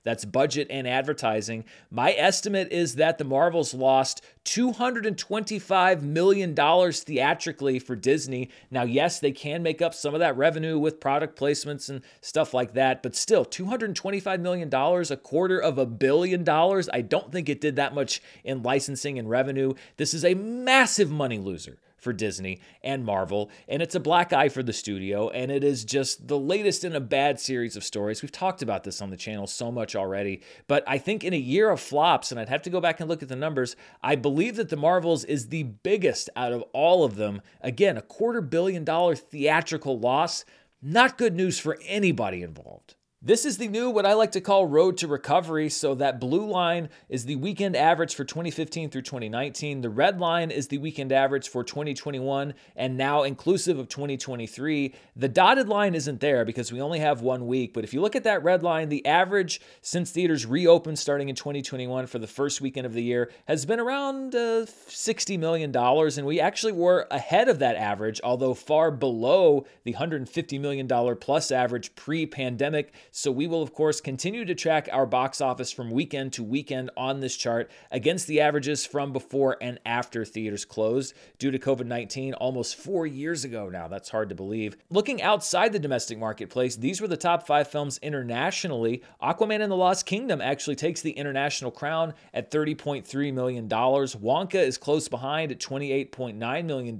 That's 0.03 0.25
budget 0.25 0.67
and 0.71 0.87
advertising. 0.89 1.65
My 1.91 2.13
estimate 2.13 2.73
is 2.73 2.97
that 2.97 3.19
the 3.19 3.25
Marvels 3.25 3.75
lost 3.75 4.25
$225 4.45 6.03
million 6.03 6.55
theatrically 6.55 7.79
for 7.79 7.97
Disney. 7.97 8.51
Now, 8.71 8.83
yes, 8.83 9.21
they 9.21 9.33
can 9.33 9.63
make 9.63 9.81
up 9.85 9.95
some 9.95 10.15
of 10.15 10.21
that 10.21 10.37
revenue 10.37 10.79
with 10.79 10.99
product 10.99 11.39
placements 11.39 11.89
and 11.89 12.03
stuff 12.21 12.53
like 12.53 12.75
that, 12.75 13.03
but 13.03 13.15
still, 13.15 13.45
$225 13.45 14.41
million, 14.41 14.69
a 14.75 15.17
quarter 15.17 15.61
of 15.61 15.79
a 15.79 15.87
billion 15.87 16.43
dollars. 16.43 16.89
I 16.93 17.03
don't 17.03 17.31
think 17.31 17.49
it 17.49 17.61
did 17.61 17.77
that 17.77 17.95
much 17.95 18.21
in 18.43 18.65
licensing 18.65 19.19
and 19.19 19.31
revenue. 19.31 19.75
This 19.97 20.15
is 20.15 20.25
a 20.25 20.35
massive 20.35 21.11
money 21.11 21.39
loser 21.39 21.79
for 22.05 22.13
Disney 22.13 22.61
and 22.83 23.05
Marvel, 23.05 23.51
and 23.67 23.83
it's 23.83 23.97
a 23.97 24.01
black 24.01 24.33
eye 24.33 24.49
for 24.49 24.63
the 24.63 24.73
studio, 24.73 25.31
and 25.31 25.51
it 25.51 25.65
is 25.65 25.85
just 25.85 26.29
the 26.29 26.39
latest 26.39 26.85
in 26.85 26.95
a 26.95 27.01
bad 27.01 27.41
series 27.41 27.75
of 27.75 27.83
stories. 27.83 28.23
We've 28.23 28.31
talked 28.31 28.63
about 28.63 28.85
this 28.85 29.03
on 29.03 29.11
the 29.11 29.17
channel 29.17 29.49
so 29.49 29.73
much 29.73 29.97
already, 29.97 30.43
but 30.69 30.85
I 30.87 30.99
think 30.99 31.25
in 31.25 31.33
a 31.33 31.39
year 31.39 31.71
of 31.71 31.81
flops, 31.81 32.31
and 32.31 32.39
I'd 32.39 32.49
have 32.49 32.63
to 32.63 32.71
go 32.71 32.81
back 32.81 33.01
and 33.01 33.09
look 33.09 33.23
at 33.23 33.29
the 33.29 33.35
numbers, 33.35 33.75
I 34.03 34.15
believe 34.15 34.55
that 34.57 34.69
The 34.69 34.77
Marvels 34.77 35.25
is 35.25 35.49
the 35.49 35.65
biggest 35.65 36.31
out 36.37 36.53
of 36.53 36.63
all 36.73 37.05
of 37.05 37.17
them. 37.17 37.41
Again, 37.61 37.97
a 37.97 38.03
quarter 38.03 38.41
billion 38.41 38.85
dollar 38.85 39.17
theatrical 39.17 39.99
loss. 39.99 40.45
Not 40.83 41.17
good 41.17 41.35
news 41.35 41.59
for 41.59 41.79
anybody 41.87 42.43
involved. 42.43 42.95
This 43.27 43.47
is 43.47 43.57
the 43.57 43.69
new, 43.69 43.89
what 43.89 44.05
I 44.05 44.13
like 44.13 44.33
to 44.33 44.43
call 44.43 44.67
road 44.67 44.99
to 44.99 45.09
recovery. 45.09 45.71
So, 45.71 45.95
that 45.95 46.21
blue 46.21 46.47
line 46.47 46.91
is 47.09 47.25
the 47.25 47.37
weekend 47.37 47.75
average 47.75 48.15
for 48.15 48.23
2015 48.23 48.91
through 48.91 49.01
2019. 49.01 49.81
The 49.81 49.89
red 49.89 50.21
line 50.21 50.51
is 50.51 50.69
the 50.69 50.77
weekend 50.77 51.11
average 51.11 51.49
for 51.49 51.65
2021 51.65 52.53
and 52.77 52.99
now 52.99 53.23
inclusive 53.23 53.79
of 53.79 53.89
2023. 53.89 54.95
The 55.17 55.29
dotted 55.29 55.71
line 55.71 55.95
isn't 55.95 56.21
there 56.21 56.45
because 56.45 56.71
we 56.71 56.83
only 56.83 56.99
have 56.99 57.23
one 57.23 57.47
week. 57.47 57.73
But 57.73 57.83
if 57.83 57.95
you 57.95 58.03
look 58.03 58.15
at 58.15 58.25
that 58.25 58.45
red 58.45 58.63
line, 58.63 58.91
the 58.91 59.07
average 59.07 59.63
since 59.81 60.11
theaters 60.11 60.45
reopened 60.45 60.99
starting 60.99 61.31
in 61.31 61.35
2021 61.35 62.07
for 62.07 62.19
the 62.19 62.27
first 62.27 62.61
weekend 62.61 62.85
of 62.85 62.93
the 62.93 63.03
year 63.03 63.31
has 63.47 63.65
been 63.65 63.81
around 63.81 64.35
uh, 64.35 64.67
$60 64.67 65.39
million. 65.39 65.75
And 65.75 66.27
we 66.27 66.41
actually 66.41 66.73
were 66.73 67.07
ahead 67.11 67.49
of 67.49 67.59
that 67.61 67.77
average, 67.77 68.21
although 68.23 68.53
far 68.53 68.91
below 68.91 69.65
the 69.85 69.95
$150 69.95 70.61
million 70.61 71.17
plus 71.17 71.51
average 71.51 71.95
pre 71.95 72.27
pandemic 72.27 72.93
So 73.17 73.31
we 73.31 73.47
will, 73.47 73.63
of 73.63 73.73
course, 73.73 74.01
continue 74.01 74.45
to 74.45 74.57
track 74.57 74.89
our 74.91 75.07
box 75.07 75.41
office 75.41 75.71
from 75.71 75.93
weekend 75.93 76.33
to 76.33 76.43
weekend 76.43 76.91
on 76.97 77.21
this 77.21 77.37
chart 77.37 77.71
against 77.93 78.27
the 78.27 78.41
averages 78.41 78.85
from 78.85 79.13
before 79.13 79.57
and 79.61 79.79
after 79.87 80.25
theaters 80.25 80.65
closed 80.65 81.15
due 81.39 81.53
to 81.53 81.59
COVID 81.61 81.87
19 81.87 82.35
almost 82.35 82.75
four 82.75 83.07
years 83.07 83.45
ago 83.45 83.69
now. 83.69 83.87
That's 83.87 84.09
hard 84.09 84.31
to 84.31 84.35
believe. 84.35 84.77
Looking 84.91 85.23
outside 85.23 85.73
the 85.73 85.79
domestic 85.79 86.19
marketplace, 86.19 86.75
these 86.75 87.01
were 87.01 87.07
the 87.07 87.17
top 87.17 87.47
five 87.47 87.69
films 87.69 88.01
internationally. 88.03 89.05
Aquaman 89.23 89.63
and 89.63 89.71
the 89.71 89.77
Lost 89.77 90.07
Kingdom 90.07 90.41
actually 90.41 90.75
takes 90.75 91.01
the 91.01 91.13
international 91.13 91.71
crown 91.71 92.15
at 92.35 92.51
$30.3 92.51 93.33
million. 93.33 93.69
Wonka 93.69 94.57
is 94.57 94.77
close 94.77 95.07
behind 95.07 95.53
at 95.53 95.61
$28.9 95.61 96.65
million. 96.65 96.97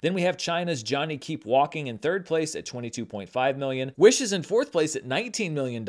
Then 0.00 0.12
we 0.12 0.22
have 0.22 0.36
China's 0.36 0.82
Johnny 0.82 1.16
Keep 1.16 1.46
Walking 1.46 1.86
in 1.86 1.98
third 1.98 2.26
place 2.26 2.56
at 2.56 2.66
$22.5 2.66 3.56
million. 3.56 3.92
Wish 3.96 4.20
is 4.20 4.32
in 4.32 4.42
fourth 4.42 4.72
place 4.72 4.96
at 4.96 5.04
$19 5.04 5.35
million. 5.40 5.88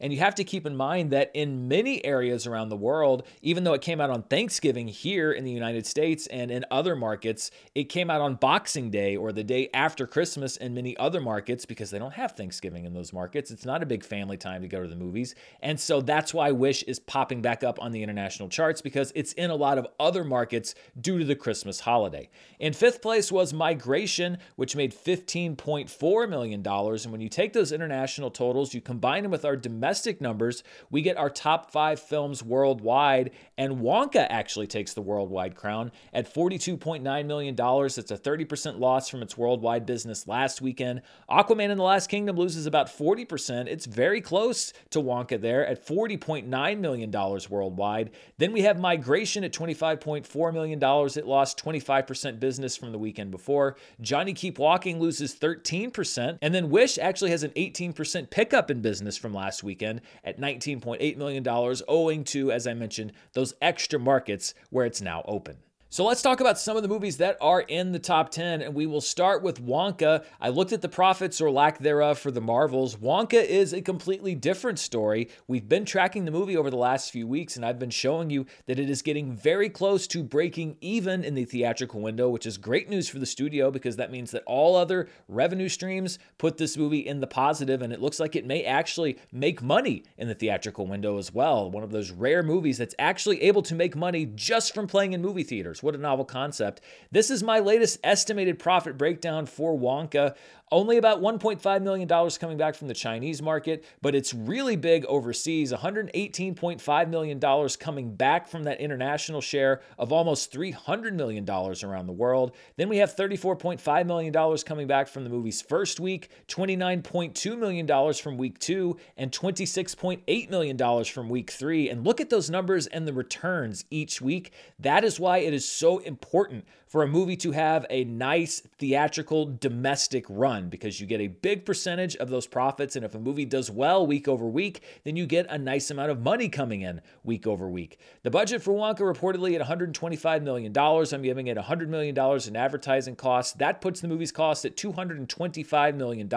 And 0.00 0.12
you 0.12 0.18
have 0.18 0.34
to 0.36 0.44
keep 0.44 0.66
in 0.66 0.76
mind 0.76 1.10
that 1.10 1.30
in 1.34 1.68
many 1.68 2.04
areas 2.04 2.46
around 2.46 2.68
the 2.68 2.76
world, 2.76 3.26
even 3.40 3.64
though 3.64 3.72
it 3.74 3.80
came 3.80 4.00
out 4.00 4.10
on 4.10 4.22
Thanksgiving 4.22 4.88
here 4.88 5.32
in 5.32 5.44
the 5.44 5.50
United 5.50 5.86
States 5.86 6.26
and 6.26 6.50
in 6.50 6.64
other 6.70 6.96
markets, 6.96 7.50
it 7.74 7.84
came 7.84 8.10
out 8.10 8.20
on 8.20 8.34
Boxing 8.34 8.90
Day 8.90 9.16
or 9.16 9.32
the 9.32 9.44
day 9.44 9.70
after 9.72 10.06
Christmas 10.06 10.56
in 10.56 10.74
many 10.74 10.96
other 10.96 11.20
markets 11.20 11.64
because 11.64 11.90
they 11.90 11.98
don't 11.98 12.14
have 12.14 12.32
Thanksgiving 12.32 12.84
in 12.84 12.92
those 12.92 13.12
markets. 13.12 13.50
It's 13.50 13.64
not 13.64 13.82
a 13.82 13.86
big 13.86 14.04
family 14.04 14.36
time 14.36 14.62
to 14.62 14.68
go 14.68 14.82
to 14.82 14.88
the 14.88 14.96
movies. 14.96 15.34
And 15.60 15.78
so 15.78 16.00
that's 16.00 16.34
why 16.34 16.50
Wish 16.50 16.82
is 16.84 16.98
popping 16.98 17.42
back 17.42 17.62
up 17.62 17.80
on 17.80 17.92
the 17.92 18.02
international 18.02 18.48
charts 18.48 18.82
because 18.82 19.12
it's 19.14 19.32
in 19.34 19.50
a 19.50 19.54
lot 19.54 19.78
of 19.78 19.86
other 20.00 20.24
markets 20.24 20.74
due 21.00 21.18
to 21.18 21.24
the 21.24 21.36
Christmas 21.36 21.80
holiday. 21.80 22.28
In 22.58 22.72
fifth 22.72 23.02
place 23.02 23.30
was 23.30 23.52
Migration, 23.52 24.38
which 24.56 24.76
made 24.76 24.94
$15.4 24.94 26.28
million. 26.28 26.66
And 26.66 27.12
when 27.12 27.20
you 27.20 27.28
take 27.28 27.52
those 27.52 27.72
international 27.72 28.30
totals, 28.30 28.71
you 28.74 28.80
combine 28.80 29.22
them 29.22 29.32
with 29.32 29.44
our 29.44 29.56
domestic 29.56 30.20
numbers, 30.20 30.62
we 30.90 31.02
get 31.02 31.16
our 31.16 31.30
top 31.30 31.70
five 31.70 32.00
films 32.00 32.42
worldwide. 32.42 33.30
And 33.58 33.78
Wonka 33.78 34.26
actually 34.30 34.66
takes 34.66 34.94
the 34.94 35.02
worldwide 35.02 35.54
crown 35.54 35.92
at 36.12 36.32
$42.9 36.32 37.26
million. 37.26 37.54
It's 37.54 38.10
a 38.10 38.18
30% 38.18 38.78
loss 38.78 39.08
from 39.08 39.22
its 39.22 39.36
worldwide 39.36 39.86
business 39.86 40.26
last 40.26 40.60
weekend. 40.60 41.02
Aquaman 41.30 41.70
and 41.70 41.78
the 41.78 41.84
Lost 41.84 42.08
Kingdom 42.08 42.36
loses 42.36 42.66
about 42.66 42.86
40%. 42.86 43.66
It's 43.66 43.86
very 43.86 44.20
close 44.20 44.72
to 44.90 45.00
Wonka 45.00 45.40
there 45.40 45.66
at 45.66 45.86
$40.9 45.86 46.78
million 46.78 47.10
worldwide. 47.50 48.10
Then 48.38 48.52
we 48.52 48.62
have 48.62 48.78
Migration 48.78 49.44
at 49.44 49.52
$25.4 49.52 50.52
million. 50.52 50.78
It 50.78 51.26
lost 51.26 51.62
25% 51.64 52.40
business 52.40 52.76
from 52.76 52.92
the 52.92 52.98
weekend 52.98 53.30
before. 53.30 53.76
Johnny 54.00 54.32
Keep 54.34 54.58
Walking 54.58 55.00
loses 55.00 55.34
13%. 55.34 56.38
And 56.40 56.54
then 56.54 56.70
Wish 56.70 56.98
actually 56.98 57.30
has 57.30 57.42
an 57.42 57.50
18% 57.50 58.30
pickup 58.30 58.51
in 58.70 58.80
business 58.80 59.16
from 59.16 59.34
last 59.34 59.62
weekend 59.62 60.00
at 60.24 60.40
$19.8 60.40 61.16
million, 61.16 61.46
owing 61.88 62.24
to, 62.24 62.52
as 62.52 62.66
I 62.66 62.74
mentioned, 62.74 63.12
those 63.32 63.54
extra 63.60 63.98
markets 63.98 64.54
where 64.70 64.86
it's 64.86 65.00
now 65.00 65.22
open. 65.26 65.56
So 65.92 66.06
let's 66.06 66.22
talk 66.22 66.40
about 66.40 66.58
some 66.58 66.78
of 66.78 66.82
the 66.82 66.88
movies 66.88 67.18
that 67.18 67.36
are 67.42 67.60
in 67.60 67.92
the 67.92 67.98
top 67.98 68.30
10, 68.30 68.62
and 68.62 68.74
we 68.74 68.86
will 68.86 69.02
start 69.02 69.42
with 69.42 69.62
Wonka. 69.62 70.24
I 70.40 70.48
looked 70.48 70.72
at 70.72 70.80
the 70.80 70.88
profits 70.88 71.38
or 71.38 71.50
lack 71.50 71.80
thereof 71.80 72.18
for 72.18 72.30
the 72.30 72.40
Marvels. 72.40 72.96
Wonka 72.96 73.44
is 73.44 73.74
a 73.74 73.82
completely 73.82 74.34
different 74.34 74.78
story. 74.78 75.28
We've 75.48 75.68
been 75.68 75.84
tracking 75.84 76.24
the 76.24 76.30
movie 76.30 76.56
over 76.56 76.70
the 76.70 76.78
last 76.78 77.10
few 77.10 77.26
weeks, 77.26 77.56
and 77.56 77.66
I've 77.66 77.78
been 77.78 77.90
showing 77.90 78.30
you 78.30 78.46
that 78.64 78.78
it 78.78 78.88
is 78.88 79.02
getting 79.02 79.34
very 79.34 79.68
close 79.68 80.06
to 80.06 80.22
breaking 80.22 80.78
even 80.80 81.24
in 81.24 81.34
the 81.34 81.44
theatrical 81.44 82.00
window, 82.00 82.30
which 82.30 82.46
is 82.46 82.56
great 82.56 82.88
news 82.88 83.10
for 83.10 83.18
the 83.18 83.26
studio 83.26 83.70
because 83.70 83.96
that 83.96 84.10
means 84.10 84.30
that 84.30 84.44
all 84.46 84.76
other 84.76 85.10
revenue 85.28 85.68
streams 85.68 86.18
put 86.38 86.56
this 86.56 86.78
movie 86.78 87.06
in 87.06 87.20
the 87.20 87.26
positive, 87.26 87.82
and 87.82 87.92
it 87.92 88.00
looks 88.00 88.18
like 88.18 88.34
it 88.34 88.46
may 88.46 88.64
actually 88.64 89.18
make 89.30 89.60
money 89.60 90.04
in 90.16 90.26
the 90.26 90.34
theatrical 90.34 90.86
window 90.86 91.18
as 91.18 91.34
well. 91.34 91.70
One 91.70 91.84
of 91.84 91.90
those 91.90 92.10
rare 92.10 92.42
movies 92.42 92.78
that's 92.78 92.94
actually 92.98 93.42
able 93.42 93.60
to 93.60 93.74
make 93.74 93.94
money 93.94 94.24
just 94.24 94.72
from 94.72 94.86
playing 94.86 95.12
in 95.12 95.20
movie 95.20 95.42
theaters. 95.42 95.81
What 95.82 95.94
a 95.94 95.98
novel 95.98 96.24
concept. 96.24 96.80
This 97.10 97.30
is 97.30 97.42
my 97.42 97.58
latest 97.58 97.98
estimated 98.04 98.58
profit 98.58 98.96
breakdown 98.96 99.46
for 99.46 99.76
Wonka. 99.76 100.34
Only 100.72 100.96
about 100.96 101.20
$1.5 101.20 101.82
million 101.82 102.08
coming 102.40 102.56
back 102.56 102.74
from 102.74 102.88
the 102.88 102.94
Chinese 102.94 103.42
market, 103.42 103.84
but 104.00 104.14
it's 104.14 104.32
really 104.32 104.74
big 104.74 105.04
overseas. 105.04 105.70
$118.5 105.70 107.08
million 107.10 107.68
coming 107.78 108.14
back 108.16 108.48
from 108.48 108.64
that 108.64 108.80
international 108.80 109.42
share 109.42 109.82
of 109.98 110.14
almost 110.14 110.50
$300 110.50 111.12
million 111.12 111.48
around 111.48 112.06
the 112.06 112.12
world. 112.14 112.56
Then 112.78 112.88
we 112.88 112.96
have 112.96 113.14
$34.5 113.14 114.06
million 114.06 114.58
coming 114.64 114.86
back 114.86 115.08
from 115.08 115.24
the 115.24 115.30
movie's 115.30 115.60
first 115.60 116.00
week, 116.00 116.30
$29.2 116.48 117.58
million 117.58 118.14
from 118.14 118.38
week 118.38 118.58
two, 118.58 118.96
and 119.18 119.30
$26.8 119.30 120.48
million 120.48 121.04
from 121.04 121.28
week 121.28 121.50
three. 121.50 121.90
And 121.90 122.02
look 122.02 122.18
at 122.18 122.30
those 122.30 122.48
numbers 122.48 122.86
and 122.86 123.06
the 123.06 123.12
returns 123.12 123.84
each 123.90 124.22
week. 124.22 124.54
That 124.78 125.04
is 125.04 125.20
why 125.20 125.38
it 125.38 125.52
is 125.52 125.68
so 125.68 125.98
important 125.98 126.64
for 126.92 127.02
a 127.02 127.08
movie 127.08 127.36
to 127.36 127.52
have 127.52 127.86
a 127.88 128.04
nice 128.04 128.60
theatrical 128.60 129.46
domestic 129.58 130.26
run 130.28 130.68
because 130.68 131.00
you 131.00 131.06
get 131.06 131.22
a 131.22 131.28
big 131.28 131.64
percentage 131.64 132.16
of 132.16 132.28
those 132.28 132.46
profits. 132.46 132.96
And 132.96 133.04
if 133.04 133.14
a 133.14 133.18
movie 133.18 133.46
does 133.46 133.70
well 133.70 134.06
week 134.06 134.28
over 134.28 134.44
week, 134.44 134.82
then 135.04 135.16
you 135.16 135.24
get 135.24 135.46
a 135.48 135.56
nice 135.56 135.90
amount 135.90 136.10
of 136.10 136.20
money 136.20 136.50
coming 136.50 136.82
in 136.82 137.00
week 137.24 137.46
over 137.46 137.66
week. 137.66 137.98
The 138.24 138.30
budget 138.30 138.60
for 138.60 138.74
Wonka 138.74 138.98
reportedly 138.98 139.58
at 139.58 139.66
$125 139.66 140.42
million. 140.42 140.76
I'm 140.76 141.22
giving 141.22 141.46
it 141.46 141.56
$100 141.56 141.88
million 141.88 142.14
in 142.46 142.56
advertising 142.56 143.16
costs. 143.16 143.54
That 143.54 143.80
puts 143.80 144.02
the 144.02 144.08
movie's 144.08 144.30
cost 144.30 144.66
at 144.66 144.76
$225 144.76 145.94
million. 145.94 146.30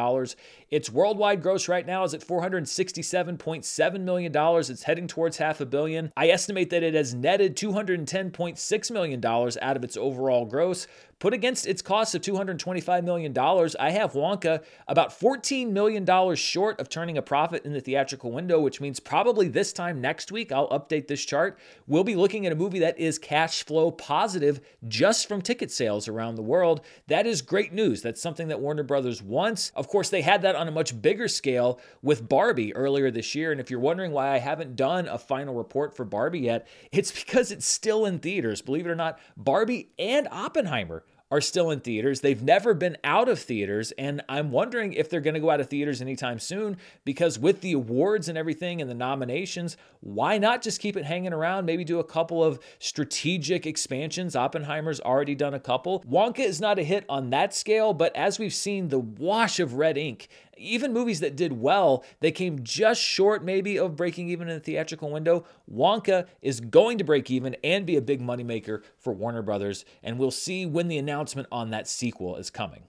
Its 0.72 0.90
worldwide 0.90 1.42
gross 1.42 1.68
right 1.68 1.86
now 1.86 2.06
is 2.06 2.14
at 2.14 2.26
$467.7 2.26 4.00
million. 4.00 4.32
It's 4.34 4.84
heading 4.84 5.08
towards 5.08 5.36
half 5.36 5.60
a 5.60 5.66
billion. 5.66 6.14
I 6.16 6.30
estimate 6.30 6.70
that 6.70 6.82
it 6.82 6.94
has 6.94 7.14
netted 7.14 7.58
$210.6 7.58 8.92
million 8.92 9.26
out 9.26 9.76
of 9.76 9.84
its 9.84 9.98
overall 9.98 10.45
gross. 10.46 10.88
Put 11.18 11.34
against 11.34 11.66
its 11.66 11.82
cost 11.82 12.14
of 12.14 12.22
$225 12.22 13.06
million, 13.06 13.34
I 13.80 13.90
have 13.92 14.12
Wonka 14.12 14.62
about 14.90 15.18
$14 15.18 15.72
million 15.72 16.36
short 16.36 16.78
of 16.82 16.90
turning 16.90 17.18
a 17.18 17.22
profit 17.22 17.64
in 17.64 17.72
the 17.72 17.80
theatrical 17.80 18.34
window, 18.34 18.60
which 18.60 18.82
means 18.82 19.00
probably 19.00 19.48
this 19.48 19.72
time 19.72 20.02
next 20.02 20.30
week, 20.30 20.52
I'll 20.52 20.68
update 20.68 21.08
this 21.08 21.24
chart. 21.24 21.58
We'll 21.88 22.04
be 22.04 22.18
looking 22.18 22.46
at 22.46 22.52
a 22.52 22.56
movie 22.56 22.80
that 22.80 23.00
is 23.00 23.18
cash 23.18 23.64
flow 23.64 23.92
positive 23.92 24.60
just 24.90 25.30
from 25.30 25.42
ticket 25.42 25.72
sales 25.72 26.10
around 26.10 26.36
the 26.36 26.42
world. 26.42 26.82
That 27.08 27.26
is 27.26 27.42
great 27.42 27.72
news. 27.72 28.02
That's 28.02 28.22
something 28.22 28.50
that 28.50 28.60
Warner 28.60 28.84
Brothers 28.84 29.24
wants. 29.24 29.72
Of 29.74 29.88
course, 29.88 30.10
they 30.10 30.22
had 30.22 30.42
that 30.42 30.58
on 30.58 30.68
a 30.68 30.72
much 30.72 31.02
bigger 31.02 31.30
scale 31.30 31.80
with 32.02 32.28
Barbie 32.28 32.76
earlier 32.76 33.10
this 33.10 33.34
year. 33.34 33.54
And 33.54 33.62
if 33.62 33.72
you're 33.72 33.80
wondering 33.80 34.12
why 34.12 34.32
I 34.32 34.40
haven't 34.40 34.76
done 34.76 35.08
a 35.08 35.18
final 35.18 35.56
report 35.56 35.96
for 35.96 36.04
Barbie 36.04 36.42
yet, 36.42 36.68
it's 36.92 37.12
because 37.26 37.52
it's 37.52 37.66
still 37.66 38.06
in 38.06 38.20
theaters. 38.20 38.62
Believe 38.62 38.86
it 38.86 38.90
or 38.90 38.96
not, 38.96 39.18
Barbie 39.38 39.92
and 39.98 40.28
Oppenheimer 40.30 41.04
are 41.36 41.42
still 41.42 41.70
in 41.70 41.82
theaters. 41.82 42.22
They've 42.22 42.42
never 42.42 42.74
been 42.74 42.96
out 43.04 43.28
of 43.28 43.40
theaters, 43.40 43.92
and 43.98 44.22
I'm 44.30 44.52
wondering 44.52 44.94
if 44.94 45.10
they're 45.10 45.20
going 45.20 45.34
to 45.34 45.42
go 45.42 45.50
out 45.50 45.60
of 45.60 45.68
theaters 45.68 46.02
anytime 46.02 46.40
soon 46.40 46.78
because 47.04 47.38
with 47.38 47.60
the 47.60 47.74
awards 47.74 48.30
and 48.30 48.38
everything 48.38 48.80
and 48.80 48.90
the 48.90 48.96
nominations, 48.96 49.76
why 50.00 50.38
not 50.38 50.62
just 50.62 50.80
keep 50.80 50.96
it 50.96 51.04
hanging 51.04 51.34
around? 51.34 51.66
Maybe 51.66 51.84
do 51.84 52.00
a 52.00 52.06
couple 52.06 52.42
of 52.42 52.60
strategic 52.80 53.66
expansions. 53.66 54.34
Oppenheimer's 54.38 55.02
already 55.02 55.36
done 55.36 55.54
a 55.54 55.60
couple. 55.60 56.06
Wonka 56.10 56.40
is 56.40 56.62
not 56.62 56.80
a 56.80 56.84
hit 56.84 57.04
on 57.10 57.32
that 57.32 57.54
scale, 57.54 57.94
but 57.94 58.16
as 58.16 58.40
we've 58.40 58.54
seen, 58.54 58.88
the 58.88 59.00
wash 59.00 59.60
of 59.60 59.74
red 59.74 59.98
ink 59.98 60.30
even 60.58 60.94
movies 60.94 61.20
that 61.20 61.36
did 61.36 61.54
well, 61.54 62.04
they 62.20 62.32
came 62.32 62.64
just 62.64 63.02
short 63.02 63.44
maybe 63.44 63.78
of 63.78 63.96
breaking 63.96 64.30
even 64.30 64.48
in 64.48 64.56
the 64.56 64.60
theatrical 64.60 65.12
window. 65.12 65.46
Wonka 65.72 66.28
is 66.42 66.60
going 66.60 66.98
to 66.98 67.04
break 67.04 67.30
even 67.30 67.56
and 67.64 67.86
be 67.86 67.96
a 67.98 68.02
big 68.02 68.22
moneymaker 68.22 68.84
for 68.98 69.14
Warner 69.14 69.42
Brothers, 69.42 69.86
and 70.04 70.18
we'll 70.18 70.32
see 70.32 70.66
when 70.66 70.88
the 70.88 70.98
announcement 70.98 71.48
on 71.52 71.70
that 71.72 71.88
sequel 71.88 72.36
is 72.38 72.50
coming. 72.50 72.84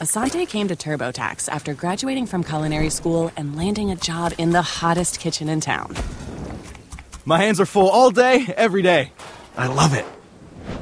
Asante 0.00 0.48
came 0.48 0.68
to 0.68 0.76
TurboTax 0.76 1.48
after 1.48 1.74
graduating 1.74 2.26
from 2.26 2.44
culinary 2.44 2.90
school 2.90 3.32
and 3.36 3.56
landing 3.56 3.90
a 3.90 3.96
job 3.96 4.32
in 4.38 4.50
the 4.50 4.62
hottest 4.62 5.18
kitchen 5.18 5.48
in 5.48 5.60
town. 5.60 5.96
My 7.24 7.38
hands 7.38 7.60
are 7.60 7.66
full 7.66 7.88
all 7.88 8.10
day, 8.10 8.46
every 8.56 8.82
day. 8.82 9.12
I 9.56 9.66
love 9.66 9.94
it. 9.94 10.04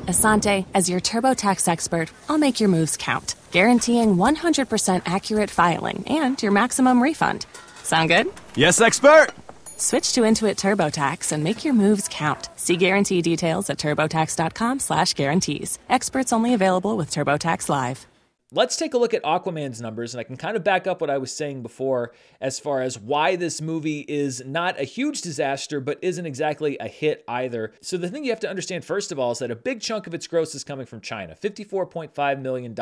Asante, 0.06 0.66
as 0.74 0.88
your 0.88 1.00
TurboTax 1.00 1.68
expert, 1.68 2.10
I'll 2.28 2.38
make 2.38 2.60
your 2.60 2.68
moves 2.68 2.96
count, 2.96 3.34
guaranteeing 3.50 4.16
100% 4.16 5.02
accurate 5.04 5.50
filing 5.50 6.04
and 6.06 6.40
your 6.42 6.52
maximum 6.52 7.02
refund. 7.02 7.46
Sound 7.82 8.08
good? 8.08 8.28
Yes, 8.54 8.80
expert! 8.80 9.28
Switch 9.76 10.12
to 10.12 10.22
Intuit 10.22 10.56
TurboTax 10.56 11.32
and 11.32 11.42
make 11.44 11.64
your 11.64 11.74
moves 11.74 12.08
count. 12.10 12.48
See 12.56 12.76
guarantee 12.76 13.20
details 13.20 13.68
at 13.68 13.78
turbotax.com 13.78 14.78
slash 14.78 15.14
guarantees. 15.14 15.78
Experts 15.90 16.32
only 16.32 16.54
available 16.54 16.96
with 16.96 17.10
TurboTax 17.10 17.68
Live. 17.68 18.06
Let's 18.52 18.76
take 18.76 18.94
a 18.94 18.98
look 18.98 19.12
at 19.12 19.22
Aquaman's 19.24 19.80
numbers, 19.80 20.14
and 20.14 20.20
I 20.20 20.24
can 20.24 20.36
kind 20.36 20.56
of 20.56 20.62
back 20.62 20.86
up 20.86 21.00
what 21.00 21.10
I 21.10 21.18
was 21.18 21.34
saying 21.34 21.62
before 21.62 22.12
as 22.40 22.60
far 22.60 22.80
as 22.80 22.98
why 22.98 23.34
this 23.34 23.60
movie 23.60 24.04
is 24.06 24.42
not 24.46 24.78
a 24.80 24.84
huge 24.84 25.20
disaster, 25.20 25.80
but 25.80 25.98
isn't 26.00 26.26
exactly 26.26 26.76
a 26.78 26.86
hit 26.86 27.24
either. 27.26 27.72
So, 27.80 27.96
the 27.96 28.08
thing 28.08 28.24
you 28.24 28.30
have 28.30 28.40
to 28.40 28.48
understand, 28.48 28.84
first 28.84 29.10
of 29.10 29.18
all, 29.18 29.32
is 29.32 29.40
that 29.40 29.50
a 29.50 29.56
big 29.56 29.80
chunk 29.80 30.06
of 30.06 30.14
its 30.14 30.28
gross 30.28 30.54
is 30.54 30.62
coming 30.62 30.86
from 30.86 31.00
China 31.00 31.34
$54.5 31.34 32.40
million. 32.40 32.74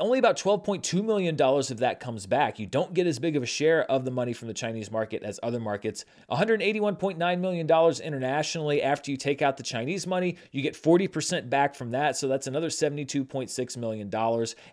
Only 0.00 0.18
about 0.18 0.38
$12.2 0.38 1.04
million 1.04 1.40
of 1.40 1.78
that 1.78 2.00
comes 2.00 2.26
back. 2.26 2.58
You 2.58 2.66
don't 2.66 2.94
get 2.94 3.06
as 3.06 3.18
big 3.18 3.36
of 3.36 3.42
a 3.42 3.46
share 3.46 3.90
of 3.90 4.04
the 4.04 4.10
money 4.10 4.32
from 4.32 4.48
the 4.48 4.54
Chinese 4.54 4.90
market 4.90 5.22
as 5.22 5.38
other 5.42 5.60
markets. 5.60 6.06
$181.9 6.30 7.40
million 7.40 7.68
internationally. 8.02 8.82
After 8.82 9.10
you 9.10 9.18
take 9.18 9.42
out 9.42 9.58
the 9.58 9.62
Chinese 9.62 10.06
money, 10.06 10.38
you 10.50 10.62
get 10.62 10.74
40% 10.74 11.50
back 11.50 11.74
from 11.74 11.90
that. 11.90 12.16
So, 12.16 12.26
that's 12.26 12.46
another 12.46 12.68
$72.6 12.68 13.76
million. 13.76 14.10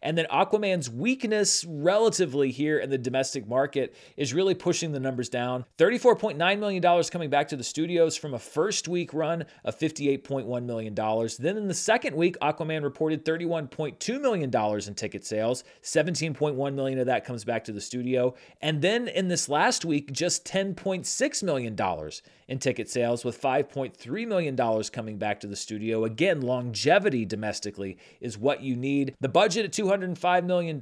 And 0.01 0.18
then 0.18 0.25
Aquaman's 0.38 0.88
weakness 0.88 1.65
relatively 1.65 2.51
here 2.51 2.77
in 2.77 2.91
the 2.91 2.98
domestic 3.00 3.48
market 3.48 3.96
is 4.17 4.36
really 4.36 4.53
pushing 4.53 4.91
the 4.91 5.00
numbers 5.00 5.29
down. 5.29 5.65
$34.9 5.79 6.60
million 6.60 7.03
coming 7.06 7.32
back 7.32 7.48
to 7.48 7.56
the 7.56 7.63
studios 7.63 8.15
from 8.15 8.36
a 8.36 8.39
first 8.39 8.88
week 8.88 9.15
run 9.15 9.46
of 9.65 9.79
$58.1 9.79 10.63
million. 10.63 10.94
Then 10.94 11.58
in 11.58 11.67
the 11.67 11.74
second 11.74 12.15
week, 12.15 12.38
Aquaman 12.39 12.84
reported 12.84 13.25
$31.2 13.25 14.22
million 14.22 14.53
in 14.88 14.94
ticket 14.94 15.25
sales. 15.25 15.63
17.1 15.82 16.74
million 16.75 17.00
of 17.00 17.08
that 17.08 17.25
comes 17.25 17.44
back 17.44 17.63
to 17.63 17.72
the 17.72 17.82
studio. 17.82 18.36
And 18.62 18.84
then 18.84 19.08
in 19.08 19.29
this 19.29 19.50
last 19.50 19.86
week, 19.86 20.12
just 20.12 20.46
$10.6 20.46 21.44
million 21.44 21.75
in 22.48 22.60
ticket 22.60 22.89
sales, 22.89 23.25
with 23.25 23.42
$5.3 23.42 24.27
million 24.27 24.84
coming 24.92 25.18
back 25.18 25.39
to 25.42 25.48
the 25.48 25.56
studio. 25.56 26.06
Again, 26.06 26.42
longevity 26.42 27.25
domestically 27.25 27.98
is 28.22 28.38
what 28.38 28.62
you 28.62 28.75
need. 28.75 29.16
The 29.20 29.30
budget 29.30 29.66
at 29.66 29.72
$205 29.72 30.46
million. 30.46 30.80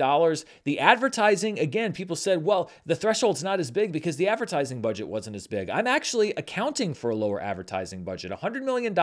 The 0.64 0.80
advertising, 0.80 1.60
again, 1.60 1.94
people 1.94 2.16
said, 2.16 2.44
well, 2.44 2.70
the 2.86 2.96
threshold's 2.96 3.44
not 3.44 3.60
as 3.60 3.72
big 3.72 3.92
because 3.92 4.18
the 4.18 4.28
advertising 4.28 4.82
budget 4.82 5.08
wasn't 5.08 5.36
as 5.36 5.48
big. 5.48 5.70
I'm 5.70 5.88
actually 5.88 6.34
accounting 6.34 6.94
for 6.94 7.10
a 7.10 7.16
lower 7.16 7.42
advertising 7.42 8.04
budget. 8.04 8.32
$100 8.32 8.64
million 8.64 8.96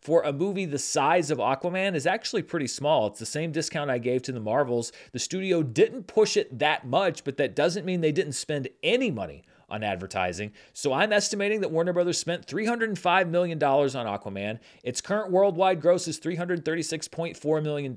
for 0.00 0.22
a 0.22 0.32
movie 0.32 0.64
the 0.64 0.78
size 0.78 1.30
of 1.30 1.38
Aquaman 1.38 1.94
is 1.94 2.06
actually 2.06 2.42
pretty 2.42 2.66
small. 2.66 3.08
It's 3.08 3.18
the 3.18 3.26
same 3.26 3.52
discount 3.52 3.90
I 3.90 3.98
gave 3.98 4.22
to 4.22 4.32
the 4.32 4.40
Marvels. 4.40 4.92
The 5.12 5.18
studio 5.18 5.62
didn't 5.62 6.06
push 6.06 6.36
it 6.36 6.58
that 6.58 6.86
much, 6.86 7.24
but 7.24 7.36
that 7.36 7.54
doesn't 7.54 7.84
mean 7.84 8.00
they 8.00 8.12
didn't 8.12 8.32
spend 8.32 8.68
any 8.82 9.10
money 9.10 9.42
on 9.70 9.82
advertising. 9.82 10.52
So 10.72 10.92
I'm 10.92 11.12
estimating 11.12 11.60
that 11.60 11.70
Warner 11.70 11.92
Brothers 11.92 12.18
spent 12.18 12.46
$305 12.46 13.28
million 13.28 13.62
on 13.62 13.90
Aquaman. 13.90 14.58
Its 14.82 15.00
current 15.00 15.30
worldwide 15.30 15.80
gross 15.80 16.08
is 16.08 16.18
$336.4 16.20 17.62
million. 17.62 17.94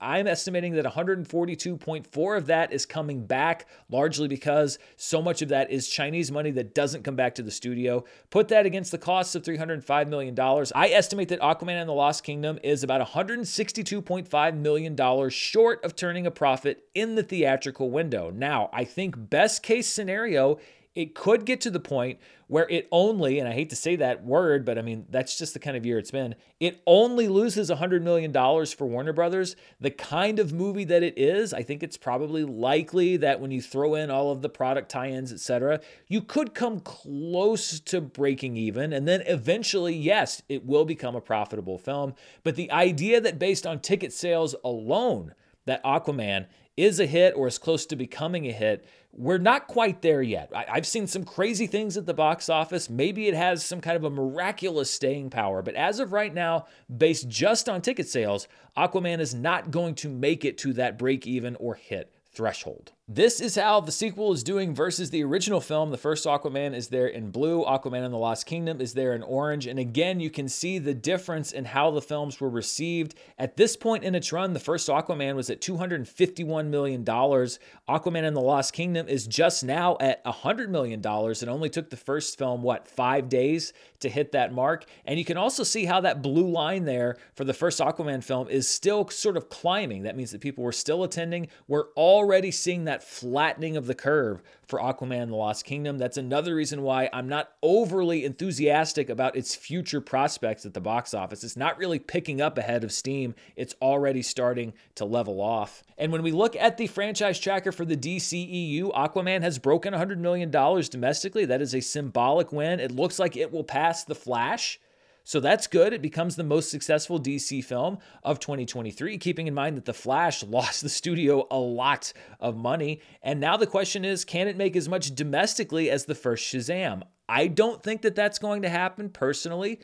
I'm 0.00 0.26
estimating 0.26 0.74
that 0.74 0.84
142.4 0.84 2.36
of 2.36 2.46
that 2.46 2.72
is 2.72 2.86
coming 2.86 3.26
back, 3.26 3.66
largely 3.88 4.28
because 4.28 4.78
so 4.96 5.22
much 5.22 5.42
of 5.42 5.48
that 5.48 5.70
is 5.70 5.88
Chinese 5.88 6.30
money 6.30 6.50
that 6.52 6.74
doesn't 6.74 7.02
come 7.02 7.16
back 7.16 7.34
to 7.36 7.42
the 7.42 7.50
studio. 7.50 8.04
Put 8.30 8.48
that 8.48 8.66
against 8.66 8.90
the 8.92 8.98
costs 8.98 9.34
of 9.34 9.42
$305 9.42 10.08
million. 10.08 10.38
I 10.74 10.88
estimate 10.88 11.28
that 11.28 11.40
Aquaman 11.40 11.80
and 11.80 11.88
the 11.88 11.94
Lost 11.94 12.24
Kingdom 12.24 12.58
is 12.62 12.82
about 12.82 13.06
$162.5 13.06 14.56
million 14.56 15.30
short 15.30 15.84
of 15.84 15.96
turning 15.96 16.26
a 16.26 16.30
profit 16.30 16.84
in 16.94 17.14
the 17.14 17.22
theatrical 17.22 17.90
window. 17.90 18.30
Now, 18.30 18.70
I 18.72 18.84
think 18.84 19.30
best 19.30 19.62
case 19.62 19.88
scenario 19.88 20.58
it 20.94 21.14
could 21.14 21.44
get 21.44 21.60
to 21.62 21.70
the 21.70 21.80
point 21.80 22.20
where 22.46 22.68
it 22.68 22.86
only, 22.92 23.38
and 23.38 23.48
I 23.48 23.52
hate 23.52 23.70
to 23.70 23.76
say 23.76 23.96
that 23.96 24.24
word, 24.24 24.64
but 24.64 24.78
I 24.78 24.82
mean, 24.82 25.06
that's 25.10 25.36
just 25.36 25.54
the 25.54 25.58
kind 25.58 25.76
of 25.76 25.84
year 25.84 25.98
it's 25.98 26.10
been, 26.10 26.36
it 26.60 26.80
only 26.86 27.26
loses 27.26 27.70
$100 27.70 28.02
million 28.02 28.32
for 28.32 28.86
Warner 28.86 29.12
Brothers. 29.12 29.56
The 29.80 29.90
kind 29.90 30.38
of 30.38 30.52
movie 30.52 30.84
that 30.84 31.02
it 31.02 31.18
is, 31.18 31.52
I 31.52 31.62
think 31.62 31.82
it's 31.82 31.96
probably 31.96 32.44
likely 32.44 33.16
that 33.16 33.40
when 33.40 33.50
you 33.50 33.60
throw 33.60 33.94
in 33.94 34.10
all 34.10 34.30
of 34.30 34.42
the 34.42 34.48
product 34.48 34.90
tie 34.90 35.08
ins, 35.08 35.32
etc., 35.32 35.80
you 36.06 36.20
could 36.20 36.54
come 36.54 36.78
close 36.80 37.80
to 37.80 38.00
breaking 38.00 38.56
even. 38.56 38.92
And 38.92 39.08
then 39.08 39.22
eventually, 39.26 39.96
yes, 39.96 40.42
it 40.48 40.64
will 40.64 40.84
become 40.84 41.16
a 41.16 41.20
profitable 41.20 41.78
film. 41.78 42.14
But 42.44 42.54
the 42.54 42.70
idea 42.70 43.20
that 43.20 43.38
based 43.38 43.66
on 43.66 43.80
ticket 43.80 44.12
sales 44.12 44.54
alone, 44.62 45.34
that 45.66 45.82
Aquaman 45.82 46.46
is 46.76 47.00
a 47.00 47.06
hit 47.06 47.34
or 47.36 47.46
is 47.46 47.58
close 47.58 47.86
to 47.86 47.96
becoming 47.96 48.46
a 48.46 48.52
hit 48.52 48.84
we're 49.16 49.38
not 49.38 49.68
quite 49.68 50.02
there 50.02 50.22
yet. 50.22 50.50
I, 50.54 50.74
have 50.74 50.86
seen 50.86 51.06
some 51.06 51.24
crazy 51.24 51.66
things 51.66 51.96
at 51.96 52.06
the 52.06 52.14
box 52.14 52.48
office. 52.48 52.90
Maybe 52.90 53.28
it 53.28 53.34
has 53.34 53.64
some 53.64 53.80
kind 53.80 53.96
of 53.96 54.04
a 54.04 54.10
miraculous 54.10 54.90
staying 54.90 55.30
power, 55.30 55.62
but 55.62 55.74
as 55.74 56.00
of 56.00 56.12
right 56.12 56.34
now, 56.34 56.66
based 56.94 57.28
just 57.28 57.68
on 57.68 57.80
ticket 57.80 58.08
sales, 58.08 58.48
Aquaman 58.76 59.20
is 59.20 59.34
not 59.34 59.70
going 59.70 59.94
to 59.96 60.08
make 60.08 60.44
it 60.44 60.58
to 60.58 60.72
that 60.74 60.98
break 60.98 61.26
even 61.26 61.54
or 61.56 61.74
hit 61.74 62.12
threshold. 62.32 62.92
This 63.06 63.38
is 63.38 63.54
how 63.54 63.80
the 63.80 63.92
sequel 63.92 64.32
is 64.32 64.42
doing 64.42 64.74
versus 64.74 65.10
the 65.10 65.22
original 65.24 65.60
film. 65.60 65.90
The 65.90 65.98
first 65.98 66.24
Aquaman 66.24 66.74
is 66.74 66.88
there 66.88 67.06
in 67.06 67.30
blue, 67.30 67.62
Aquaman 67.62 68.02
and 68.02 68.14
the 68.14 68.18
Lost 68.18 68.46
Kingdom 68.46 68.80
is 68.80 68.94
there 68.94 69.12
in 69.12 69.22
orange. 69.22 69.66
And 69.66 69.78
again, 69.78 70.20
you 70.20 70.30
can 70.30 70.48
see 70.48 70.78
the 70.78 70.94
difference 70.94 71.52
in 71.52 71.66
how 71.66 71.90
the 71.90 72.00
films 72.00 72.40
were 72.40 72.48
received. 72.48 73.14
At 73.38 73.58
this 73.58 73.76
point 73.76 74.04
in 74.04 74.14
its 74.14 74.32
run, 74.32 74.54
the 74.54 74.58
first 74.58 74.88
Aquaman 74.88 75.36
was 75.36 75.50
at 75.50 75.60
$251 75.60 76.68
million. 76.68 77.04
Aquaman 77.04 78.24
and 78.24 78.34
the 78.34 78.40
Lost 78.40 78.72
Kingdom 78.72 79.06
is 79.06 79.26
just 79.26 79.62
now 79.62 79.98
at 80.00 80.24
$100 80.24 80.70
million. 80.70 81.00
It 81.04 81.48
only 81.48 81.68
took 81.68 81.90
the 81.90 81.98
first 81.98 82.38
film, 82.38 82.62
what, 82.62 82.88
five 82.88 83.28
days 83.28 83.74
to 84.00 84.08
hit 84.08 84.32
that 84.32 84.54
mark. 84.54 84.86
And 85.04 85.18
you 85.18 85.26
can 85.26 85.36
also 85.36 85.62
see 85.62 85.84
how 85.84 86.00
that 86.00 86.22
blue 86.22 86.48
line 86.48 86.86
there 86.86 87.18
for 87.34 87.44
the 87.44 87.52
first 87.52 87.80
Aquaman 87.80 88.24
film 88.24 88.48
is 88.48 88.66
still 88.66 89.06
sort 89.08 89.36
of 89.36 89.50
climbing. 89.50 90.04
That 90.04 90.16
means 90.16 90.30
that 90.30 90.40
people 90.40 90.64
were 90.64 90.72
still 90.72 91.04
attending. 91.04 91.48
We're 91.68 91.90
already 91.96 92.50
seeing 92.50 92.84
that 92.84 92.93
that 92.94 93.02
flattening 93.02 93.76
of 93.76 93.88
the 93.88 93.94
curve 93.94 94.40
for 94.68 94.78
Aquaman 94.78 95.26
The 95.28 95.34
Lost 95.34 95.64
Kingdom. 95.64 95.98
That's 95.98 96.16
another 96.16 96.54
reason 96.54 96.82
why 96.82 97.10
I'm 97.12 97.28
not 97.28 97.50
overly 97.60 98.24
enthusiastic 98.24 99.08
about 99.10 99.34
its 99.34 99.52
future 99.52 100.00
prospects 100.00 100.64
at 100.64 100.74
the 100.74 100.80
box 100.80 101.12
office. 101.12 101.42
It's 101.42 101.56
not 101.56 101.76
really 101.76 101.98
picking 101.98 102.40
up 102.40 102.56
ahead 102.56 102.84
of 102.84 102.92
Steam, 102.92 103.34
it's 103.56 103.74
already 103.82 104.22
starting 104.22 104.74
to 104.94 105.04
level 105.04 105.40
off. 105.40 105.82
And 105.98 106.12
when 106.12 106.22
we 106.22 106.30
look 106.30 106.54
at 106.54 106.76
the 106.76 106.86
franchise 106.86 107.40
tracker 107.40 107.72
for 107.72 107.84
the 107.84 107.96
DCEU, 107.96 108.94
Aquaman 108.94 109.42
has 109.42 109.58
broken 109.58 109.92
$100 109.92 110.18
million 110.18 110.52
domestically. 110.52 111.46
That 111.46 111.62
is 111.62 111.74
a 111.74 111.80
symbolic 111.80 112.52
win. 112.52 112.78
It 112.78 112.92
looks 112.92 113.18
like 113.18 113.36
it 113.36 113.50
will 113.50 113.64
pass 113.64 114.04
The 114.04 114.14
Flash. 114.14 114.78
So 115.24 115.40
that's 115.40 115.66
good. 115.66 115.94
It 115.94 116.02
becomes 116.02 116.36
the 116.36 116.44
most 116.44 116.70
successful 116.70 117.18
DC 117.18 117.64
film 117.64 117.98
of 118.22 118.38
2023, 118.40 119.16
keeping 119.16 119.46
in 119.46 119.54
mind 119.54 119.78
that 119.78 119.86
The 119.86 119.94
Flash 119.94 120.42
lost 120.48 120.82
the 120.82 120.88
studio 120.90 121.46
a 121.50 121.58
lot 121.58 122.12
of 122.38 122.56
money. 122.56 123.00
And 123.22 123.40
now 123.40 123.56
the 123.56 123.66
question 123.66 124.04
is 124.04 124.24
can 124.24 124.48
it 124.48 124.56
make 124.56 124.76
as 124.76 124.88
much 124.88 125.14
domestically 125.14 125.90
as 125.90 126.04
the 126.04 126.14
first 126.14 126.44
Shazam? 126.44 127.02
I 127.26 127.46
don't 127.46 127.82
think 127.82 128.02
that 128.02 128.14
that's 128.14 128.38
going 128.38 128.62
to 128.62 128.68
happen 128.68 129.08
personally. 129.08 129.80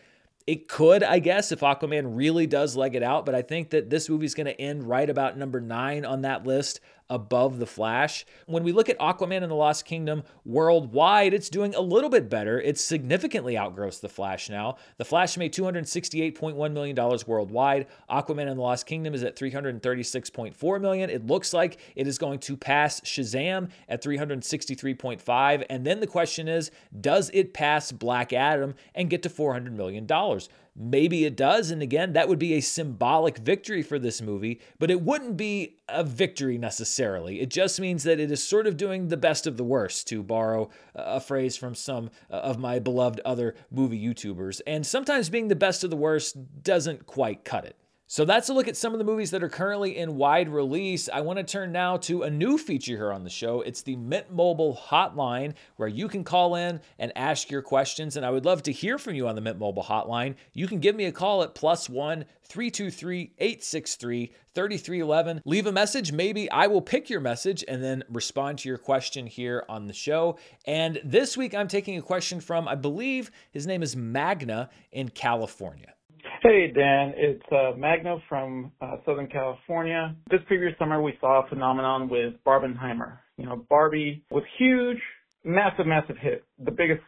It 0.47 0.69
could, 0.69 1.03
I 1.03 1.21
guess, 1.21 1.53
if 1.53 1.61
Aquaman 1.61 2.17
really 2.17 2.47
does 2.47 2.77
leg 2.77 2.95
it 2.95 3.03
out, 3.03 3.25
but 3.25 3.35
I 3.35 3.43
think 3.43 3.71
that 3.71 3.89
this 3.89 4.09
movie 4.09 4.27
is 4.27 4.35
going 4.35 4.47
to 4.47 4.61
end 4.61 4.85
right 4.85 5.09
about 5.09 5.39
number 5.39 5.61
nine 5.61 6.05
on 6.05 6.23
that 6.23 6.47
list 6.47 6.81
above 7.11 7.59
The 7.59 7.67
Flash. 7.67 8.25
When 8.47 8.65
we 8.65 8.73
look 8.73 8.89
at 8.89 8.99
Aquaman 8.99 9.43
and 9.43 9.51
the 9.51 9.57
Lost 9.57 9.85
Kingdom 9.85 10.23
worldwide, 10.47 11.35
it's 11.35 11.51
doing 11.51 11.75
a 11.75 11.81
little 11.81 12.09
bit 12.09 12.31
better. 12.31 12.61
It's 12.61 12.81
significantly 12.81 13.59
outgrossed 13.59 14.01
The 14.01 14.09
Flash 14.09 14.49
now. 14.49 14.77
The 14.97 15.05
Flash 15.05 15.37
made 15.37 15.53
$268.1 15.53 16.73
million 16.73 16.97
worldwide. 17.27 17.87
Aquaman 18.09 18.49
and 18.49 18.59
the 18.59 18.63
Lost 18.63 18.87
Kingdom 18.87 19.13
is 19.13 19.23
at 19.23 19.37
336.4 19.37 20.81
million. 20.81 21.11
It 21.11 21.27
looks 21.27 21.53
like 21.53 21.79
it 21.97 22.07
is 22.07 22.17
going 22.17 22.39
to 22.39 22.57
pass 22.57 23.01
Shazam 23.01 23.71
at 23.89 24.03
363.5. 24.03 25.67
And 25.69 25.85
then 25.85 26.01
the 26.01 26.07
question 26.07 26.49
is, 26.49 26.71
does 27.01 27.31
it 27.35 27.53
pass 27.53 27.93
Black 27.93 28.33
Adam 28.33 28.75
and 28.95 29.11
get 29.11 29.23
to 29.25 29.29
$400 29.29 29.73
million? 29.73 30.07
Maybe 30.83 31.27
it 31.27 31.37
does. 31.37 31.71
And 31.71 31.83
again, 31.83 32.15
that 32.15 32.27
would 32.27 32.39
be 32.39 32.55
a 32.55 32.63
symbolic 32.63 33.37
victory 33.37 33.83
for 33.83 33.99
this 33.99 34.23
movie, 34.23 34.63
but 34.79 34.91
it 34.91 35.03
wouldn't 35.03 35.37
be 35.37 35.77
a 35.91 36.03
victory 36.03 36.57
necessarily. 36.57 37.43
It 37.43 37.51
just 37.51 37.79
means 37.79 38.03
that 38.05 38.19
it 38.19 38.31
is 38.31 38.43
sort 38.43 38.67
of 38.67 38.79
doing 38.79 39.09
the 39.09 39.19
best 39.19 39.47
of 39.47 39.59
the 39.59 39.65
worst, 39.65 40.09
to 40.09 40.23
borrow 40.23 40.71
a 40.95 41.21
phrase 41.21 41.55
from 41.55 41.75
some 41.75 42.09
uh, 42.31 42.37
of 42.37 42.59
my 42.59 42.79
beloved 42.79 43.21
other 43.27 43.57
movie 43.71 44.03
YouTubers. 44.03 44.63
And 44.67 44.87
sometimes 44.87 45.29
being 45.29 45.49
the 45.49 45.55
best 45.55 45.85
of 45.85 45.91
the 45.91 45.97
worst 45.97 46.37
doesn't 46.63 47.05
quite 47.05 47.45
cut 47.45 47.67
it. 47.67 47.77
So 48.13 48.25
that's 48.25 48.49
a 48.49 48.53
look 48.53 48.67
at 48.67 48.77
some 48.77 48.93
of 48.93 48.99
the 48.99 49.05
movies 49.05 49.31
that 49.31 49.45
are 49.45 49.49
currently 49.49 49.97
in 49.97 50.17
wide 50.17 50.49
release. 50.49 51.09
I 51.09 51.21
want 51.21 51.37
to 51.37 51.45
turn 51.45 51.71
now 51.71 51.97
to 51.99 52.25
a 52.25 52.29
new 52.29 52.59
feature 52.59 52.97
here 52.97 53.13
on 53.13 53.23
the 53.23 53.31
show. 53.31 53.61
It's 53.61 53.83
the 53.83 53.95
Mint 53.95 54.33
Mobile 54.33 54.77
Hotline, 54.77 55.55
where 55.77 55.89
you 55.89 56.09
can 56.09 56.25
call 56.25 56.57
in 56.57 56.81
and 56.99 57.13
ask 57.15 57.53
your 57.53 57.63
questions. 57.63 58.17
And 58.17 58.27
I 58.27 58.31
would 58.31 58.45
love 58.45 58.65
to 58.65 58.73
hear 58.73 58.99
from 58.99 59.15
you 59.15 59.29
on 59.29 59.37
the 59.37 59.41
Mint 59.41 59.61
Mobile 59.61 59.85
Hotline. 59.85 60.35
You 60.55 60.67
can 60.67 60.81
give 60.81 60.97
me 60.97 61.05
a 61.05 61.13
call 61.13 61.45
at 61.45 61.55
plus 61.55 61.89
one 61.89 62.25
323 62.43 63.31
863 63.39 64.33
3311. 64.55 65.43
Leave 65.45 65.69
a 65.69 65.73
message. 65.73 66.11
Maybe 66.11 66.51
I 66.51 66.67
will 66.67 66.83
pick 66.83 67.11
your 67.11 67.21
message 67.21 67.65
and 67.69 67.81
then 67.81 68.03
respond 68.09 68.59
to 68.59 68.69
your 68.69 68.79
question 68.79 69.25
here 69.25 69.65
on 69.69 69.87
the 69.87 69.93
show. 69.93 70.37
And 70.65 71.01
this 71.05 71.37
week 71.37 71.55
I'm 71.55 71.69
taking 71.69 71.97
a 71.97 72.03
question 72.03 72.41
from, 72.41 72.67
I 72.67 72.75
believe 72.75 73.31
his 73.53 73.69
name 73.69 73.85
is 73.85 73.95
Magna 73.95 74.69
in 74.91 75.11
California. 75.11 75.95
Hey, 76.43 76.73
Dan. 76.75 77.13
It's 77.19 77.45
uh, 77.53 77.77
Magno 77.77 78.23
from 78.27 78.73
uh, 78.81 78.97
Southern 79.05 79.27
California. 79.27 80.17
This 80.31 80.41
previous 80.47 80.73
summer, 80.79 81.03
we 81.03 81.13
saw 81.21 81.45
a 81.45 81.49
phenomenon 81.51 82.09
with 82.09 82.33
Barbenheimer. 82.47 83.19
You 83.37 83.45
know, 83.45 83.67
Barbie 83.69 84.25
was 84.31 84.43
huge, 84.57 84.97
massive, 85.45 85.87
massive 85.87 86.17
hit, 86.17 86.43
the 86.59 86.71
biggest 86.71 87.03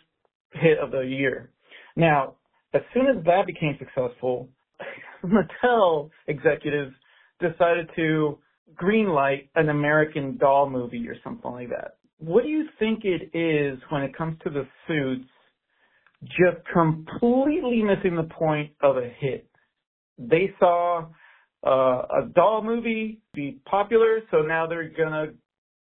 hit 0.53 0.77
of 0.79 0.90
the 0.90 1.01
year. 1.01 1.49
Now, 1.97 2.35
as 2.75 2.83
soon 2.92 3.07
as 3.07 3.25
that 3.25 3.47
became 3.47 3.79
successful, 3.79 4.51
Mattel 5.25 6.11
executives 6.29 6.92
decided 7.40 7.88
to 7.97 8.38
greenlight 8.75 9.49
an 9.55 9.71
American 9.71 10.37
Doll 10.37 10.68
movie 10.68 11.09
or 11.09 11.16
something 11.25 11.51
like 11.51 11.71
that. 11.71 11.97
What 12.18 12.42
do 12.42 12.51
you 12.51 12.66
think 12.79 13.05
it 13.05 13.35
is 13.35 13.79
when 13.88 14.03
it 14.03 14.14
comes 14.14 14.38
to 14.45 14.51
the 14.51 14.66
suits 14.87 15.31
just 16.24 16.66
completely 16.72 17.82
missing 17.82 18.16
the 18.16 18.28
point 18.38 18.72
of 18.82 18.96
a 18.96 19.08
hit? 19.18 19.48
They 20.18 20.52
saw 20.58 21.06
uh, 21.66 21.70
a 21.70 22.28
doll 22.35 22.62
movie 22.62 23.20
be 23.35 23.58
popular, 23.64 24.20
so 24.30 24.42
now 24.42 24.66
they're 24.66 24.88
gonna 24.90 25.32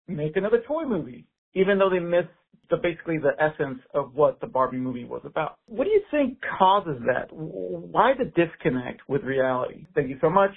make 0.08 0.36
another 0.36 0.62
toy 0.66 0.84
movie, 0.84 1.26
even 1.54 1.78
though 1.78 1.90
they 1.90 2.00
missed 2.00 2.28
the 2.70 2.76
basically 2.76 3.18
the 3.18 3.32
essence 3.40 3.78
of 3.94 4.14
what 4.14 4.40
the 4.40 4.46
Barbie 4.46 4.78
movie 4.78 5.04
was 5.04 5.22
about. 5.24 5.56
What 5.66 5.84
do 5.84 5.90
you 5.90 6.02
think 6.10 6.38
causes 6.58 7.00
that? 7.06 7.28
Why 7.30 8.12
the 8.16 8.24
disconnect 8.24 9.02
with 9.08 9.22
reality? 9.22 9.86
Thank 9.94 10.08
you 10.08 10.18
so 10.20 10.30
much. 10.30 10.52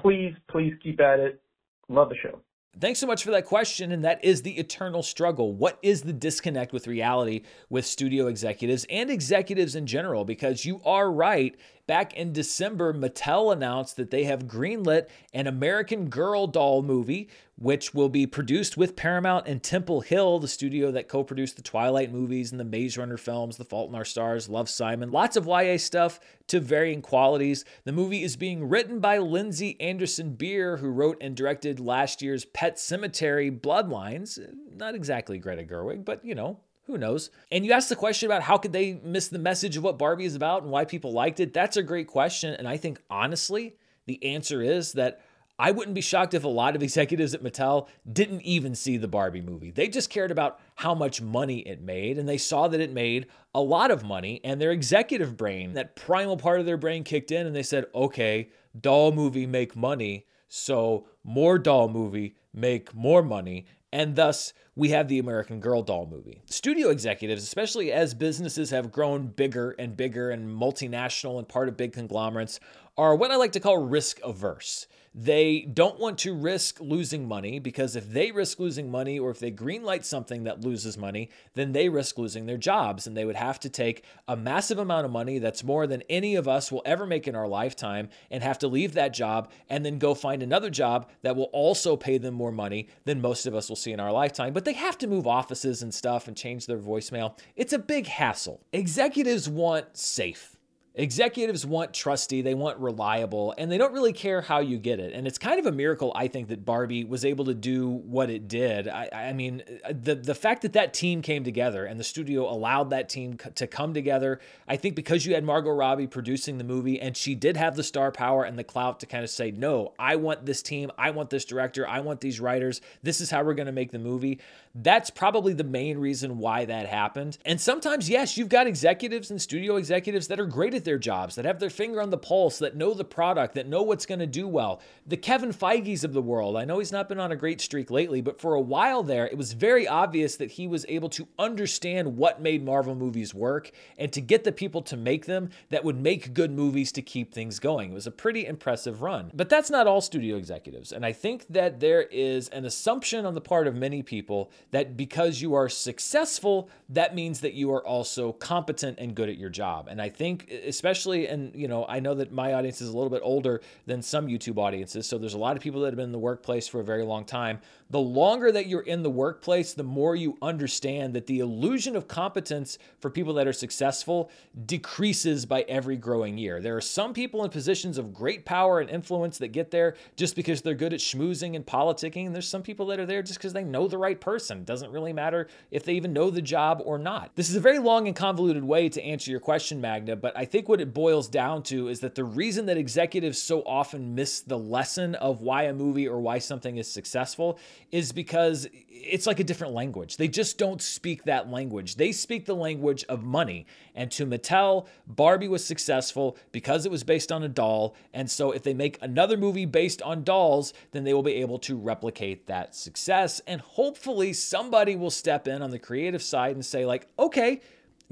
Please, 0.00 0.34
please 0.50 0.72
keep 0.82 1.00
at 1.00 1.20
it. 1.20 1.40
Love 1.88 2.08
the 2.08 2.16
show. 2.22 2.40
Thanks 2.80 2.98
so 2.98 3.06
much 3.06 3.22
for 3.22 3.30
that 3.30 3.44
question. 3.44 3.92
And 3.92 4.04
that 4.04 4.24
is 4.24 4.42
the 4.42 4.58
eternal 4.58 5.02
struggle. 5.02 5.52
What 5.52 5.78
is 5.82 6.02
the 6.02 6.12
disconnect 6.12 6.72
with 6.72 6.88
reality 6.88 7.42
with 7.70 7.86
studio 7.86 8.26
executives 8.26 8.84
and 8.90 9.10
executives 9.10 9.76
in 9.76 9.86
general? 9.86 10.24
Because 10.24 10.64
you 10.64 10.80
are 10.84 11.10
right. 11.10 11.56
Back 11.86 12.14
in 12.14 12.32
December, 12.32 12.94
Mattel 12.94 13.52
announced 13.52 13.96
that 13.96 14.10
they 14.10 14.24
have 14.24 14.46
greenlit 14.46 15.08
an 15.34 15.46
American 15.46 16.08
Girl 16.08 16.46
doll 16.46 16.82
movie, 16.82 17.28
which 17.56 17.92
will 17.92 18.08
be 18.08 18.26
produced 18.26 18.78
with 18.78 18.96
Paramount 18.96 19.46
and 19.46 19.62
Temple 19.62 20.00
Hill, 20.00 20.38
the 20.38 20.48
studio 20.48 20.90
that 20.92 21.08
co 21.08 21.22
produced 21.22 21.56
the 21.56 21.62
Twilight 21.62 22.10
movies 22.10 22.52
and 22.52 22.58
the 22.58 22.64
Maze 22.64 22.96
Runner 22.96 23.18
films, 23.18 23.58
The 23.58 23.66
Fault 23.66 23.90
in 23.90 23.94
Our 23.96 24.04
Stars, 24.06 24.48
Love 24.48 24.70
Simon, 24.70 25.10
lots 25.10 25.36
of 25.36 25.46
YA 25.46 25.76
stuff 25.76 26.20
to 26.46 26.58
varying 26.58 27.02
qualities. 27.02 27.66
The 27.84 27.92
movie 27.92 28.22
is 28.22 28.36
being 28.36 28.66
written 28.66 28.98
by 29.00 29.18
Lindsey 29.18 29.78
Anderson 29.78 30.36
Beer, 30.36 30.78
who 30.78 30.88
wrote 30.88 31.18
and 31.20 31.36
directed 31.36 31.80
last 31.80 32.22
year's 32.22 32.46
Pet 32.46 32.76
Sematary 32.76 33.60
Bloodlines. 33.60 34.38
Not 34.74 34.94
exactly 34.94 35.36
Greta 35.36 35.64
Gerwig, 35.64 36.06
but 36.06 36.24
you 36.24 36.34
know, 36.34 36.60
who 36.86 36.98
knows? 36.98 37.30
And 37.50 37.64
you 37.64 37.72
asked 37.72 37.88
the 37.88 37.96
question 37.96 38.28
about 38.28 38.42
how 38.42 38.58
could 38.58 38.72
they 38.72 39.00
miss 39.02 39.28
the 39.28 39.38
message 39.38 39.76
of 39.76 39.82
what 39.82 39.98
Barbie 39.98 40.26
is 40.26 40.34
about 40.34 40.62
and 40.62 40.70
why 40.70 40.84
people 40.84 41.12
liked 41.12 41.40
it. 41.40 41.54
That's 41.54 41.76
a 41.76 41.82
great 41.82 42.06
question. 42.06 42.54
And 42.54 42.68
I 42.68 42.76
think 42.76 43.00
honestly, 43.08 43.76
the 44.06 44.22
answer 44.24 44.62
is 44.62 44.92
that 44.92 45.20
I 45.58 45.70
wouldn't 45.70 45.94
be 45.94 46.00
shocked 46.00 46.34
if 46.34 46.44
a 46.44 46.48
lot 46.48 46.74
of 46.76 46.82
executives 46.84 47.34
at 47.34 47.42
Mattel 47.42 47.88
didn't 48.10 48.42
even 48.42 48.74
see 48.74 48.96
the 48.96 49.08
Barbie 49.08 49.40
movie. 49.40 49.70
They 49.70 49.88
just 49.88 50.10
cared 50.10 50.30
about 50.30 50.60
how 50.74 50.94
much 50.94 51.22
money 51.22 51.60
it 51.60 51.80
made, 51.80 52.18
and 52.18 52.28
they 52.28 52.38
saw 52.38 52.68
that 52.68 52.80
it 52.80 52.92
made 52.92 53.26
a 53.54 53.60
lot 53.60 53.90
of 53.90 54.04
money, 54.04 54.40
and 54.42 54.60
their 54.60 54.72
executive 54.72 55.36
brain, 55.36 55.74
that 55.74 55.96
primal 55.96 56.36
part 56.36 56.60
of 56.60 56.66
their 56.66 56.76
brain 56.76 57.04
kicked 57.04 57.30
in, 57.30 57.46
and 57.46 57.54
they 57.54 57.62
said, 57.62 57.86
okay, 57.94 58.48
doll 58.78 59.12
movie 59.12 59.46
make 59.46 59.76
money, 59.76 60.26
so 60.48 61.06
more 61.22 61.58
doll 61.58 61.88
movie 61.88 62.34
make 62.52 62.94
more 62.94 63.22
money. 63.22 63.66
And 63.94 64.16
thus, 64.16 64.52
we 64.74 64.88
have 64.88 65.06
the 65.06 65.20
American 65.20 65.60
Girl 65.60 65.80
doll 65.80 66.06
movie. 66.06 66.42
Studio 66.46 66.88
executives, 66.88 67.44
especially 67.44 67.92
as 67.92 68.12
businesses 68.12 68.70
have 68.70 68.90
grown 68.90 69.28
bigger 69.28 69.70
and 69.78 69.96
bigger 69.96 70.32
and 70.32 70.48
multinational 70.48 71.38
and 71.38 71.46
part 71.46 71.68
of 71.68 71.76
big 71.76 71.92
conglomerates, 71.92 72.58
are 72.96 73.14
what 73.16 73.30
I 73.30 73.36
like 73.36 73.52
to 73.52 73.60
call 73.60 73.78
risk 73.78 74.20
averse. 74.22 74.86
They 75.16 75.60
don't 75.60 76.00
want 76.00 76.18
to 76.18 76.34
risk 76.34 76.80
losing 76.80 77.28
money 77.28 77.60
because 77.60 77.94
if 77.94 78.10
they 78.10 78.32
risk 78.32 78.58
losing 78.58 78.90
money 78.90 79.16
or 79.16 79.30
if 79.30 79.38
they 79.38 79.52
greenlight 79.52 80.04
something 80.04 80.42
that 80.42 80.62
loses 80.62 80.98
money, 80.98 81.30
then 81.54 81.70
they 81.70 81.88
risk 81.88 82.18
losing 82.18 82.46
their 82.46 82.56
jobs 82.56 83.06
and 83.06 83.16
they 83.16 83.24
would 83.24 83.36
have 83.36 83.60
to 83.60 83.68
take 83.68 84.02
a 84.26 84.36
massive 84.36 84.80
amount 84.80 85.04
of 85.04 85.12
money 85.12 85.38
that's 85.38 85.62
more 85.62 85.86
than 85.86 86.02
any 86.10 86.34
of 86.34 86.48
us 86.48 86.72
will 86.72 86.82
ever 86.84 87.06
make 87.06 87.28
in 87.28 87.36
our 87.36 87.46
lifetime 87.46 88.08
and 88.28 88.42
have 88.42 88.58
to 88.58 88.66
leave 88.66 88.94
that 88.94 89.14
job 89.14 89.52
and 89.70 89.86
then 89.86 90.00
go 90.00 90.16
find 90.16 90.42
another 90.42 90.70
job 90.70 91.08
that 91.22 91.36
will 91.36 91.50
also 91.52 91.96
pay 91.96 92.18
them 92.18 92.34
more 92.34 92.50
money 92.50 92.88
than 93.04 93.20
most 93.20 93.46
of 93.46 93.54
us 93.54 93.68
will 93.68 93.76
see 93.76 93.92
in 93.92 94.00
our 94.00 94.12
lifetime. 94.12 94.52
But 94.52 94.64
they 94.64 94.72
have 94.72 94.98
to 94.98 95.06
move 95.06 95.28
offices 95.28 95.80
and 95.80 95.94
stuff 95.94 96.26
and 96.26 96.36
change 96.36 96.66
their 96.66 96.78
voicemail. 96.78 97.38
It's 97.54 97.72
a 97.72 97.78
big 97.78 98.08
hassle. 98.08 98.62
Executives 98.72 99.48
want 99.48 99.96
safe. 99.96 100.53
Executives 100.96 101.66
want 101.66 101.92
trusty, 101.92 102.40
they 102.40 102.54
want 102.54 102.78
reliable, 102.78 103.52
and 103.58 103.70
they 103.70 103.78
don't 103.78 103.92
really 103.92 104.12
care 104.12 104.40
how 104.40 104.60
you 104.60 104.78
get 104.78 105.00
it. 105.00 105.12
And 105.12 105.26
it's 105.26 105.38
kind 105.38 105.58
of 105.58 105.66
a 105.66 105.72
miracle, 105.72 106.12
I 106.14 106.28
think, 106.28 106.46
that 106.48 106.64
Barbie 106.64 107.02
was 107.02 107.24
able 107.24 107.46
to 107.46 107.54
do 107.54 107.88
what 107.88 108.30
it 108.30 108.46
did. 108.46 108.86
I, 108.86 109.08
I 109.12 109.32
mean, 109.32 109.64
the 109.90 110.14
the 110.14 110.36
fact 110.36 110.62
that 110.62 110.74
that 110.74 110.94
team 110.94 111.20
came 111.20 111.42
together 111.42 111.84
and 111.84 111.98
the 111.98 112.04
studio 112.04 112.48
allowed 112.48 112.90
that 112.90 113.08
team 113.08 113.38
to 113.56 113.66
come 113.66 113.92
together, 113.92 114.38
I 114.68 114.76
think 114.76 114.94
because 114.94 115.26
you 115.26 115.34
had 115.34 115.42
Margot 115.42 115.72
Robbie 115.72 116.06
producing 116.06 116.58
the 116.58 116.64
movie 116.64 117.00
and 117.00 117.16
she 117.16 117.34
did 117.34 117.56
have 117.56 117.74
the 117.74 117.82
star 117.82 118.12
power 118.12 118.44
and 118.44 118.56
the 118.56 118.62
clout 118.62 119.00
to 119.00 119.06
kind 119.06 119.24
of 119.24 119.30
say, 119.30 119.50
no, 119.50 119.94
I 119.98 120.14
want 120.14 120.46
this 120.46 120.62
team, 120.62 120.92
I 120.96 121.10
want 121.10 121.28
this 121.28 121.44
director, 121.44 121.88
I 121.88 122.00
want 122.00 122.20
these 122.20 122.38
writers, 122.38 122.80
this 123.02 123.20
is 123.20 123.32
how 123.32 123.42
we're 123.42 123.54
going 123.54 123.66
to 123.66 123.72
make 123.72 123.90
the 123.90 123.98
movie. 123.98 124.38
That's 124.76 125.10
probably 125.10 125.54
the 125.54 125.64
main 125.64 125.98
reason 125.98 126.38
why 126.38 126.64
that 126.64 126.86
happened. 126.86 127.38
And 127.44 127.60
sometimes, 127.60 128.08
yes, 128.08 128.36
you've 128.36 128.48
got 128.48 128.66
executives 128.66 129.30
and 129.30 129.40
studio 129.40 129.76
executives 129.76 130.28
that 130.28 130.38
are 130.38 130.46
great 130.46 130.74
at 130.74 130.83
their 130.84 130.98
jobs, 130.98 131.34
that 131.34 131.44
have 131.44 131.58
their 131.60 131.70
finger 131.70 132.00
on 132.00 132.10
the 132.10 132.18
pulse, 132.18 132.58
that 132.58 132.76
know 132.76 132.94
the 132.94 133.04
product, 133.04 133.54
that 133.54 133.66
know 133.66 133.82
what's 133.82 134.06
going 134.06 134.20
to 134.20 134.26
do 134.26 134.46
well. 134.46 134.80
The 135.06 135.16
Kevin 135.16 135.52
Feige's 135.52 136.04
of 136.04 136.12
the 136.12 136.22
world. 136.22 136.56
I 136.56 136.64
know 136.64 136.78
he's 136.78 136.92
not 136.92 137.08
been 137.08 137.20
on 137.20 137.32
a 137.32 137.36
great 137.36 137.60
streak 137.60 137.90
lately, 137.90 138.20
but 138.20 138.40
for 138.40 138.54
a 138.54 138.60
while 138.60 139.02
there, 139.02 139.26
it 139.26 139.36
was 139.36 139.52
very 139.52 139.88
obvious 139.88 140.36
that 140.36 140.52
he 140.52 140.66
was 140.66 140.86
able 140.88 141.08
to 141.10 141.28
understand 141.38 142.16
what 142.16 142.40
made 142.40 142.64
Marvel 142.64 142.94
movies 142.94 143.34
work 143.34 143.70
and 143.98 144.12
to 144.12 144.20
get 144.20 144.44
the 144.44 144.52
people 144.52 144.82
to 144.82 144.96
make 144.96 145.26
them 145.26 145.50
that 145.70 145.84
would 145.84 146.00
make 146.00 146.34
good 146.34 146.50
movies 146.50 146.92
to 146.92 147.02
keep 147.02 147.32
things 147.32 147.58
going. 147.58 147.90
It 147.90 147.94
was 147.94 148.06
a 148.06 148.10
pretty 148.10 148.46
impressive 148.46 149.02
run. 149.02 149.30
But 149.34 149.48
that's 149.48 149.70
not 149.70 149.86
all 149.86 150.00
studio 150.00 150.36
executives. 150.36 150.92
And 150.92 151.04
I 151.04 151.12
think 151.12 151.46
that 151.48 151.80
there 151.80 152.02
is 152.02 152.48
an 152.48 152.64
assumption 152.64 153.26
on 153.26 153.34
the 153.34 153.40
part 153.40 153.66
of 153.66 153.74
many 153.74 154.02
people 154.02 154.50
that 154.70 154.96
because 154.96 155.40
you 155.40 155.54
are 155.54 155.68
successful, 155.68 156.68
that 156.88 157.14
means 157.14 157.40
that 157.40 157.54
you 157.54 157.72
are 157.72 157.84
also 157.86 158.32
competent 158.32 158.98
and 158.98 159.14
good 159.14 159.28
at 159.28 159.38
your 159.38 159.50
job. 159.50 159.88
And 159.88 160.00
I 160.00 160.08
think, 160.08 160.46
especially, 160.74 161.28
and 161.28 161.54
you 161.54 161.68
know, 161.68 161.86
I 161.88 162.00
know 162.00 162.14
that 162.14 162.32
my 162.32 162.54
audience 162.54 162.80
is 162.80 162.88
a 162.88 162.96
little 162.96 163.10
bit 163.10 163.22
older 163.22 163.60
than 163.86 164.02
some 164.02 164.26
YouTube 164.26 164.58
audiences, 164.58 165.06
so 165.06 165.18
there's 165.18 165.34
a 165.34 165.38
lot 165.38 165.56
of 165.56 165.62
people 165.62 165.80
that 165.82 165.88
have 165.88 165.96
been 165.96 166.06
in 166.06 166.12
the 166.12 166.18
workplace 166.18 166.66
for 166.66 166.80
a 166.80 166.84
very 166.84 167.04
long 167.04 167.24
time. 167.24 167.60
The 167.90 168.00
longer 168.00 168.50
that 168.50 168.66
you're 168.66 168.80
in 168.80 169.02
the 169.02 169.10
workplace, 169.10 169.74
the 169.74 169.84
more 169.84 170.16
you 170.16 170.38
understand 170.40 171.14
that 171.14 171.26
the 171.26 171.40
illusion 171.40 171.96
of 171.96 172.08
competence 172.08 172.78
for 172.98 173.10
people 173.10 173.34
that 173.34 173.46
are 173.46 173.52
successful 173.52 174.30
decreases 174.66 175.44
by 175.46 175.62
every 175.62 175.96
growing 175.96 176.38
year. 176.38 176.60
There 176.60 176.76
are 176.76 176.80
some 176.80 177.12
people 177.12 177.44
in 177.44 177.50
positions 177.50 177.98
of 177.98 178.14
great 178.14 178.44
power 178.44 178.80
and 178.80 178.88
influence 178.88 179.38
that 179.38 179.48
get 179.48 179.70
there 179.70 179.96
just 180.16 180.34
because 180.34 180.62
they're 180.62 180.74
good 180.74 180.92
at 180.92 181.00
schmoozing 181.00 181.56
and 181.56 181.66
politicking. 181.66 182.26
And 182.26 182.34
there's 182.34 182.48
some 182.48 182.62
people 182.62 182.86
that 182.86 182.98
are 182.98 183.06
there 183.06 183.22
just 183.22 183.38
because 183.38 183.52
they 183.52 183.64
know 183.64 183.86
the 183.86 183.98
right 183.98 184.20
person. 184.20 184.58
It 184.58 184.66
doesn't 184.66 184.90
really 184.90 185.12
matter 185.12 185.48
if 185.70 185.84
they 185.84 185.94
even 185.94 186.12
know 186.12 186.30
the 186.30 186.42
job 186.42 186.82
or 186.84 186.98
not. 186.98 187.32
This 187.36 187.50
is 187.50 187.56
a 187.56 187.60
very 187.60 187.78
long 187.78 188.06
and 188.06 188.16
convoluted 188.16 188.64
way 188.64 188.88
to 188.88 189.02
answer 189.02 189.30
your 189.30 189.40
question, 189.40 189.80
Magna, 189.80 190.16
but 190.16 190.36
I 190.36 190.46
think 190.46 190.68
what 190.68 190.80
it 190.80 190.94
boils 190.94 191.28
down 191.28 191.62
to 191.64 191.88
is 191.88 192.00
that 192.00 192.14
the 192.14 192.24
reason 192.24 192.66
that 192.66 192.78
executives 192.78 193.38
so 193.38 193.62
often 193.62 194.14
miss 194.14 194.40
the 194.40 194.58
lesson 194.58 195.14
of 195.16 195.40
why 195.42 195.64
a 195.64 195.74
movie 195.74 196.08
or 196.08 196.20
why 196.20 196.38
something 196.38 196.78
is 196.78 196.90
successful 196.90 197.58
is 197.90 198.12
because 198.12 198.66
it's 198.90 199.26
like 199.26 199.40
a 199.40 199.44
different 199.44 199.74
language. 199.74 200.16
They 200.16 200.28
just 200.28 200.58
don't 200.58 200.80
speak 200.80 201.24
that 201.24 201.50
language. 201.50 201.96
They 201.96 202.12
speak 202.12 202.46
the 202.46 202.54
language 202.54 203.04
of 203.08 203.22
money. 203.22 203.66
And 203.94 204.10
to 204.12 204.26
Mattel, 204.26 204.86
Barbie 205.06 205.48
was 205.48 205.64
successful 205.64 206.36
because 206.52 206.86
it 206.86 206.92
was 206.92 207.04
based 207.04 207.30
on 207.30 207.42
a 207.42 207.48
doll. 207.48 207.94
And 208.12 208.30
so 208.30 208.52
if 208.52 208.62
they 208.62 208.74
make 208.74 208.98
another 209.02 209.36
movie 209.36 209.66
based 209.66 210.00
on 210.02 210.24
dolls, 210.24 210.72
then 210.92 211.04
they 211.04 211.12
will 211.12 211.22
be 211.22 211.34
able 211.34 211.58
to 211.60 211.76
replicate 211.76 212.46
that 212.46 212.74
success. 212.74 213.40
And 213.46 213.60
hopefully 213.60 214.32
somebody 214.32 214.96
will 214.96 215.10
step 215.10 215.46
in 215.46 215.62
on 215.62 215.70
the 215.70 215.78
creative 215.78 216.22
side 216.22 216.54
and 216.54 216.64
say, 216.64 216.86
like, 216.86 217.06
okay, 217.18 217.60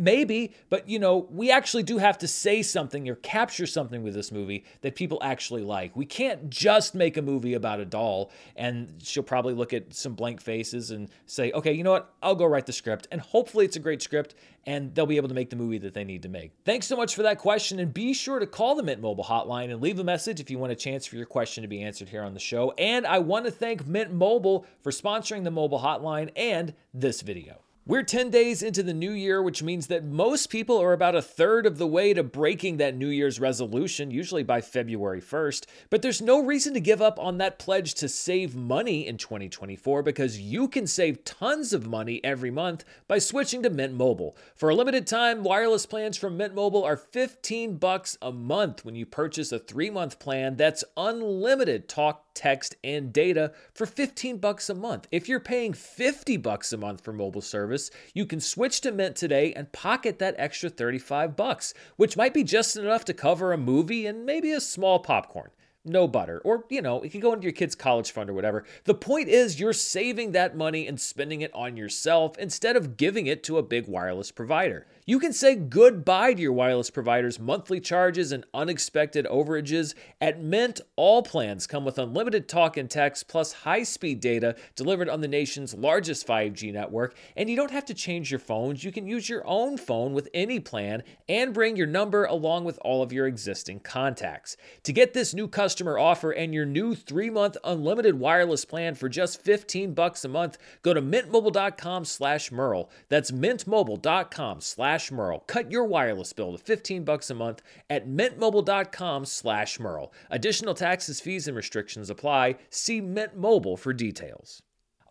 Maybe, 0.03 0.53
but 0.69 0.89
you 0.89 0.99
know, 0.99 1.29
we 1.31 1.53
actually 1.53 1.85
do 1.85 1.99
have 1.99 2.19
to 2.19 2.27
say 2.27 2.61
something 2.63 3.09
or 3.09 3.15
capture 3.15 3.67
something 3.67 4.03
with 4.03 4.15
this 4.15 4.33
movie 4.33 4.65
that 4.81 4.97
people 4.97 5.21
actually 5.23 5.63
like. 5.63 5.95
We 5.95 6.07
can't 6.07 6.51
just 6.51 6.97
make 6.97 7.17
a 7.17 7.23
movie 7.23 7.55
about 7.55 7.79
a 7.79 7.85
doll 7.85 8.33
and 8.57 8.95
she'll 9.01 9.23
probably 9.23 9.55
look 9.55 9.73
at 9.73 9.95
some 9.95 10.15
blank 10.15 10.41
faces 10.41 10.91
and 10.91 11.09
say, 11.27 11.53
okay, 11.53 11.73
you 11.73 11.85
know 11.85 11.93
what? 11.93 12.13
I'll 12.21 12.35
go 12.35 12.47
write 12.47 12.67
the 12.67 12.73
script. 12.73 13.07
And 13.13 13.21
hopefully 13.21 13.65
it's 13.65 13.77
a 13.77 13.79
great 13.79 14.03
script 14.03 14.35
and 14.67 14.93
they'll 14.93 15.07
be 15.07 15.19
able 15.19 15.29
to 15.29 15.37
make 15.37 15.51
the 15.51 15.57
movie 15.57 15.79
that 15.79 15.95
they 15.95 16.03
need 16.03 16.23
to 16.23 16.29
make. 16.29 16.51
Thanks 16.65 16.89
so 16.89 16.97
much 16.97 17.15
for 17.15 17.23
that 17.23 17.39
question. 17.39 17.79
And 17.79 17.95
be 17.95 18.13
sure 18.13 18.41
to 18.41 18.47
call 18.47 18.75
the 18.75 18.83
Mint 18.83 19.01
Mobile 19.01 19.23
hotline 19.23 19.71
and 19.71 19.81
leave 19.81 20.01
a 20.01 20.05
message 20.05 20.41
if 20.41 20.51
you 20.51 20.59
want 20.59 20.73
a 20.73 20.77
chance 20.77 21.07
for 21.07 21.15
your 21.15 21.27
question 21.27 21.63
to 21.63 21.69
be 21.69 21.81
answered 21.81 22.09
here 22.09 22.25
on 22.25 22.35
the 22.35 22.41
show. 22.41 22.73
And 22.73 23.07
I 23.07 23.21
want 23.21 23.45
to 23.45 23.53
thank 23.53 23.87
Mint 23.87 24.13
Mobile 24.13 24.67
for 24.83 24.91
sponsoring 24.91 25.45
the 25.45 25.53
mobile 25.53 25.79
hotline 25.79 26.33
and 26.35 26.75
this 26.93 27.21
video. 27.21 27.63
We're 27.85 28.05
10 28.05 28.31
days 28.31 28.63
into 28.63 28.85
the 28.85 28.95
new 28.95 29.11
year, 29.11 29.43
which 29.43 29.61
means 29.61 29.89
that 29.89 30.05
most 30.05 30.51
people 30.51 30.81
are 30.81 30.93
about 30.93 31.17
a 31.17 31.21
third 31.21 31.67
of 31.67 31.79
the 31.79 31.87
way 31.87 32.15
to 32.15 32.23
breaking 32.23 32.77
that 32.77 32.97
New 32.97 33.09
Year's 33.09 33.41
resolution, 33.41 34.13
usually 34.13 34.45
by 34.45 34.61
February 34.61 35.21
1st. 35.21 35.67
But 35.91 36.01
there's 36.01 36.23
no 36.23 36.45
reason 36.45 36.75
to 36.75 36.81
give 36.81 37.03
up 37.03 37.19
on 37.19 37.39
that 37.39 37.59
pledge 37.59 37.95
to 37.95 38.09
save 38.09 38.55
money 38.55 39.05
in 39.05 39.17
2024 39.17 40.05
because 40.05 40.39
you 40.39 40.69
can 40.69 40.87
save 40.87 41.25
tons 41.25 41.73
of 41.73 41.89
money 41.89 42.21
every 42.23 42.53
month 42.53 42.85
by 43.09 43.19
switching 43.19 43.65
to 43.65 43.71
Mint 43.71 43.95
Mobile. 43.95 44.37
For 44.55 44.69
a 44.69 44.77
limited 44.77 45.05
time, 45.05 45.43
wireless 45.43 45.85
plans 45.85 46.17
from 46.17 46.37
Mint 46.37 46.55
Mobile 46.55 46.85
are 46.85 46.97
15 46.97 47.79
bucks 47.79 48.17
a 48.23 48.31
month 48.31 48.85
when 48.85 48.95
you 48.95 49.07
purchase 49.07 49.51
a 49.51 49.59
3-month 49.59 50.21
plan 50.21 50.57
that's 50.57 50.85
unlimited 50.97 51.89
talk, 51.89 52.32
text, 52.35 52.77
and 52.83 53.13
data 53.13 53.53
for 53.73 53.87
15 53.87 54.39
bucks 54.39 54.69
a 54.69 54.75
month. 54.75 55.07
If 55.11 55.29
you're 55.29 55.41
paying 55.41 55.73
50 55.73 56.37
bucks 56.37 56.73
a 56.73 56.77
month 56.77 57.03
for 57.03 57.13
mobile 57.13 57.41
service, 57.41 57.91
you 58.15 58.27
can 58.27 58.41
switch 58.41 58.81
to 58.83 58.93
Mint 58.93 59.17
today 59.17 59.53
and 59.53 59.73
pocket 59.73 60.19
that 60.19 60.35
extra 60.39 60.71
35 60.71 61.37
bucks, 61.37 61.75
which 61.97 62.17
might 62.17 62.35
be 62.35 62.45
just 62.45 62.77
enough 62.77 63.05
to 63.07 63.15
cover 63.15 63.53
a 63.53 63.59
movie 63.59 64.07
and 64.07 64.27
maybe 64.27 64.53
a 64.53 64.61
small 64.61 64.99
popcorn 64.99 65.51
no 65.85 66.07
butter. 66.07 66.41
Or, 66.45 66.65
you 66.69 66.83
know, 66.83 67.03
it 67.03 67.11
can 67.11 67.21
go 67.21 67.33
into 67.33 67.45
your 67.45 67.53
kid's 67.53 67.75
college 67.75 68.11
fund 68.11 68.31
or 68.31 68.35
whatever. 68.35 68.65
The 68.85 68.95
point 68.95 69.29
is, 69.29 69.59
you're 69.59 69.73
saving 69.73 70.33
that 70.33 70.57
money 70.57 70.87
and 70.87 71.01
spending 71.01 71.41
it 71.41 71.53
on 71.55 71.77
yourself 71.77 72.39
instead 72.39 72.77
of 72.77 72.97
giving 72.97 73.27
it 73.27 73.43
to 73.45 73.59
a 73.59 73.63
big 73.63 73.89
wireless 73.89 74.31
provider. 74.31 74.87
You 75.05 75.19
can 75.19 75.33
say 75.33 75.57
goodbye 75.57 76.35
to 76.35 76.41
your 76.41 76.53
wireless 76.53 76.89
provider's 76.89 77.41
monthly 77.41 77.81
charges 77.81 78.31
and 78.31 78.47
unexpected 78.55 79.27
overages. 79.27 79.95
At 80.21 80.41
Mint, 80.41 80.81
all 80.95 81.25
plans 81.25 81.67
come 81.67 81.85
with 81.85 81.99
unlimited 81.99 82.49
talk 82.49 82.77
and 82.77 82.89
text 82.89 83.27
plus 83.27 83.53
high 83.53 83.83
speed 83.83 84.21
data 84.21 84.55
delivered 84.77 85.09
on 85.09 85.21
the 85.21 85.27
nation's 85.27 85.75
largest 85.75 86.25
5G 86.25 86.73
network. 86.73 87.17
And 87.37 87.51
you 87.51 87.57
don't 87.57 87.73
have 87.73 87.85
to 87.87 87.95
change 87.95 88.31
your 88.31 88.39
phones. 88.39 88.85
You 88.85 88.93
can 88.93 89.09
use 89.09 89.29
your 89.29 89.43
own 89.45 89.77
phone 89.77 90.13
with 90.13 90.29
any 90.33 90.61
plan 90.61 91.03
and 91.29 91.53
bring 91.53 91.75
your 91.75 91.89
number 91.89 92.25
along 92.25 92.63
with 92.63 92.79
all 92.83 93.03
of 93.03 93.13
your 93.13 93.27
existing 93.27 93.81
contacts. 93.81 94.57
To 94.85 94.93
get 94.93 95.15
this 95.15 95.35
new 95.35 95.49
customer 95.49 95.99
offer 95.99 96.31
and 96.31 96.55
your 96.55 96.65
new 96.65 96.95
three 96.95 97.29
month 97.29 97.57
unlimited 97.65 98.21
wireless 98.21 98.65
plan 98.65 98.95
for 98.95 99.09
just 99.09 99.43
15 99.43 99.95
bucks 99.95 100.25
a 100.25 100.29
month, 100.29 100.59
go 100.83 100.95
to 100.95 101.03
mintmobile.com 101.03 102.05
slash 102.05 102.53
Murrell. 102.53 102.89
That's 103.09 103.33
mintmobile.com 103.33 104.61
slash 104.61 104.92
slash 104.93 105.11
Murrell. 105.11 105.41
Cut 105.47 105.73
your 105.73 105.85
wireless 105.85 106.35
bill 106.35 106.53
to 106.53 106.59
15 106.59 107.05
bucks 107.05 107.31
a 107.31 107.35
month 107.35 107.63
at 107.89 108.07
mintmobile.com 108.07 109.25
slash 109.25 109.81
Murrell. 109.81 110.13
Additional 110.31 110.75
taxes, 110.75 111.19
fees, 111.19 111.49
and 111.49 111.57
restrictions 111.57 112.11
apply. 112.11 112.57
See 112.69 113.01
Mint 113.01 113.35
Mobile 113.35 113.79
for 113.79 113.95
details. 113.95 114.63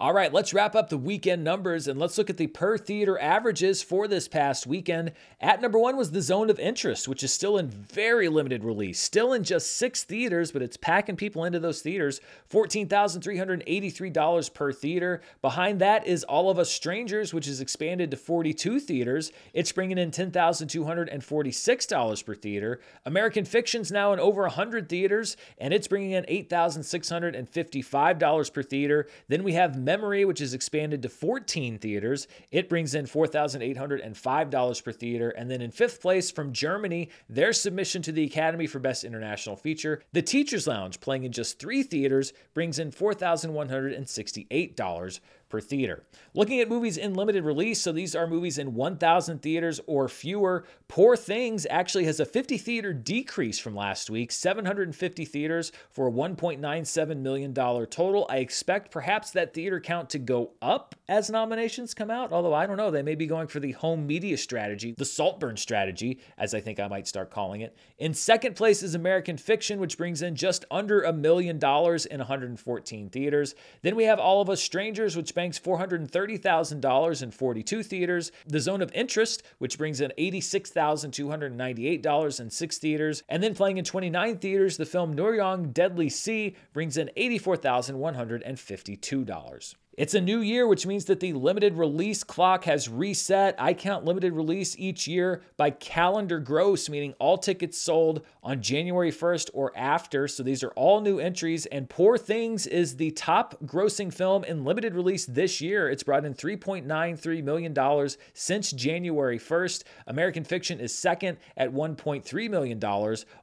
All 0.01 0.13
right, 0.13 0.33
let's 0.33 0.51
wrap 0.51 0.73
up 0.73 0.89
the 0.89 0.97
weekend 0.97 1.43
numbers 1.43 1.87
and 1.87 1.99
let's 1.99 2.17
look 2.17 2.31
at 2.31 2.37
the 2.37 2.47
per 2.47 2.75
theater 2.75 3.19
averages 3.19 3.83
for 3.83 4.07
this 4.07 4.27
past 4.27 4.65
weekend. 4.65 5.11
At 5.39 5.61
number 5.61 5.77
one 5.77 5.95
was 5.95 6.09
The 6.09 6.23
Zone 6.23 6.49
of 6.49 6.59
Interest, 6.59 7.07
which 7.07 7.21
is 7.21 7.31
still 7.31 7.59
in 7.59 7.69
very 7.69 8.27
limited 8.27 8.63
release, 8.63 8.99
still 8.99 9.31
in 9.31 9.43
just 9.43 9.77
six 9.77 10.03
theaters, 10.03 10.51
but 10.51 10.63
it's 10.63 10.75
packing 10.75 11.17
people 11.17 11.45
into 11.45 11.59
those 11.59 11.83
theaters. 11.83 12.19
$14,383 12.51 14.53
per 14.55 14.71
theater. 14.71 15.21
Behind 15.43 15.79
that 15.81 16.07
is 16.07 16.23
All 16.23 16.49
of 16.49 16.57
Us 16.57 16.71
Strangers, 16.71 17.31
which 17.31 17.47
is 17.47 17.61
expanded 17.61 18.09
to 18.09 18.17
42 18.17 18.79
theaters. 18.79 19.31
It's 19.53 19.71
bringing 19.71 19.99
in 19.99 20.09
$10,246 20.09 22.25
per 22.25 22.33
theater. 22.33 22.79
American 23.05 23.45
Fiction's 23.45 23.91
now 23.91 24.13
in 24.13 24.19
over 24.19 24.41
100 24.41 24.89
theaters, 24.89 25.37
and 25.59 25.75
it's 25.75 25.87
bringing 25.87 26.09
in 26.09 26.23
$8,655 26.23 28.51
per 28.51 28.63
theater. 28.63 29.07
Then 29.27 29.43
we 29.43 29.53
have 29.53 29.90
Memory, 29.91 30.23
which 30.23 30.39
is 30.39 30.53
expanded 30.53 31.01
to 31.01 31.09
14 31.09 31.77
theaters. 31.77 32.29
It 32.49 32.69
brings 32.69 32.95
in 32.95 33.07
$4,805 33.07 34.83
per 34.85 34.91
theater. 34.93 35.31
And 35.31 35.51
then 35.51 35.61
in 35.61 35.69
fifth 35.69 36.01
place 36.01 36.31
from 36.31 36.53
Germany, 36.53 37.09
their 37.27 37.51
submission 37.51 38.01
to 38.03 38.13
the 38.13 38.23
Academy 38.23 38.67
for 38.67 38.79
Best 38.79 39.03
International 39.03 39.57
Feature, 39.57 40.01
The 40.13 40.21
Teacher's 40.21 40.65
Lounge, 40.65 41.01
playing 41.01 41.25
in 41.25 41.33
just 41.33 41.59
three 41.59 41.83
theaters, 41.83 42.31
brings 42.53 42.79
in 42.79 42.91
$4,168 42.91 45.19
per 45.51 45.61
theater. 45.61 46.03
Looking 46.33 46.61
at 46.61 46.69
movies 46.69 46.97
in 46.97 47.13
limited 47.13 47.43
release, 47.43 47.81
so 47.81 47.91
these 47.91 48.15
are 48.15 48.25
movies 48.25 48.57
in 48.57 48.73
1,000 48.73 49.41
theaters 49.41 49.81
or 49.85 50.07
fewer. 50.07 50.65
Poor 50.87 51.15
Things 51.15 51.67
actually 51.69 52.05
has 52.05 52.19
a 52.19 52.25
50 52.25 52.57
theater 52.57 52.93
decrease 52.93 53.59
from 53.59 53.75
last 53.75 54.09
week, 54.09 54.31
750 54.31 55.25
theaters 55.25 55.71
for 55.91 56.07
a 56.07 56.11
$1.97 56.11 57.17
million 57.17 57.53
total. 57.53 58.25
I 58.29 58.37
expect 58.37 58.91
perhaps 58.91 59.31
that 59.31 59.53
theater 59.53 59.79
count 59.79 60.09
to 60.11 60.19
go 60.19 60.51
up 60.61 60.95
as 61.07 61.29
nominations 61.29 61.93
come 61.93 62.09
out, 62.09 62.31
although 62.31 62.53
I 62.53 62.65
don't 62.65 62.77
know. 62.77 62.91
They 62.91 63.01
may 63.01 63.15
be 63.15 63.27
going 63.27 63.47
for 63.47 63.59
the 63.59 63.73
home 63.73 64.07
media 64.07 64.37
strategy, 64.37 64.95
the 64.97 65.05
Saltburn 65.05 65.57
strategy, 65.57 66.19
as 66.37 66.53
I 66.53 66.61
think 66.61 66.79
I 66.79 66.87
might 66.87 67.07
start 67.07 67.29
calling 67.29 67.61
it. 67.61 67.77
In 67.99 68.13
second 68.13 68.55
place 68.55 68.81
is 68.81 68.95
American 68.95 69.37
Fiction, 69.37 69.79
which 69.79 69.97
brings 69.97 70.21
in 70.21 70.35
just 70.35 70.63
under 70.71 71.01
a 71.01 71.13
million 71.13 71.59
dollars 71.59 72.05
in 72.05 72.19
114 72.19 73.09
theaters. 73.09 73.55
Then 73.81 73.95
we 73.95 74.05
have 74.05 74.19
All 74.19 74.41
of 74.41 74.49
Us 74.49 74.61
Strangers, 74.61 75.17
which 75.17 75.35
banks 75.41 75.57
$430,000 75.57 77.23
in 77.23 77.31
42 77.31 77.81
theaters. 77.81 78.31
The 78.45 78.59
Zone 78.59 78.83
of 78.83 78.91
Interest, 78.93 79.41
which 79.57 79.79
brings 79.79 79.99
in 79.99 80.13
$86,298 80.15 82.39
in 82.39 82.51
six 82.51 82.77
theaters. 82.77 83.23
And 83.27 83.41
then 83.41 83.55
playing 83.55 83.77
in 83.77 83.83
29 83.83 84.37
theaters, 84.37 84.77
the 84.77 84.85
film 84.85 85.15
Noryang 85.15 85.73
Deadly 85.73 86.09
Sea 86.09 86.55
brings 86.73 86.97
in 86.97 87.09
$84,152. 87.17 89.75
It's 89.97 90.13
a 90.13 90.21
new 90.21 90.39
year, 90.39 90.67
which 90.67 90.87
means 90.87 91.03
that 91.05 91.19
the 91.19 91.33
limited 91.33 91.73
release 91.73 92.23
clock 92.23 92.63
has 92.63 92.87
reset. 92.87 93.55
I 93.59 93.73
count 93.73 94.05
limited 94.05 94.31
release 94.31 94.73
each 94.79 95.05
year 95.05 95.41
by 95.57 95.71
calendar 95.71 96.39
gross, 96.39 96.87
meaning 96.87 97.13
all 97.19 97.37
tickets 97.37 97.77
sold 97.77 98.21
on 98.41 98.61
January 98.61 99.11
1st 99.11 99.49
or 99.53 99.73
after. 99.75 100.29
So 100.29 100.43
these 100.43 100.63
are 100.63 100.71
all 100.77 101.01
new 101.01 101.19
entries. 101.19 101.65
And 101.65 101.89
Poor 101.89 102.17
Things 102.17 102.67
is 102.67 102.95
the 102.95 103.11
top 103.11 103.61
grossing 103.65 104.13
film 104.13 104.45
in 104.45 104.63
limited 104.63 104.95
release 104.95 105.25
this 105.25 105.59
year. 105.59 105.89
It's 105.89 106.03
brought 106.03 106.23
in 106.23 106.35
$3.93 106.35 107.43
million 107.43 108.09
since 108.33 108.71
January 108.71 109.39
1st. 109.39 109.83
American 110.07 110.45
Fiction 110.45 110.79
is 110.79 110.97
second 110.97 111.37
at 111.57 111.69
$1.3 111.69 112.49
million. 112.49 112.81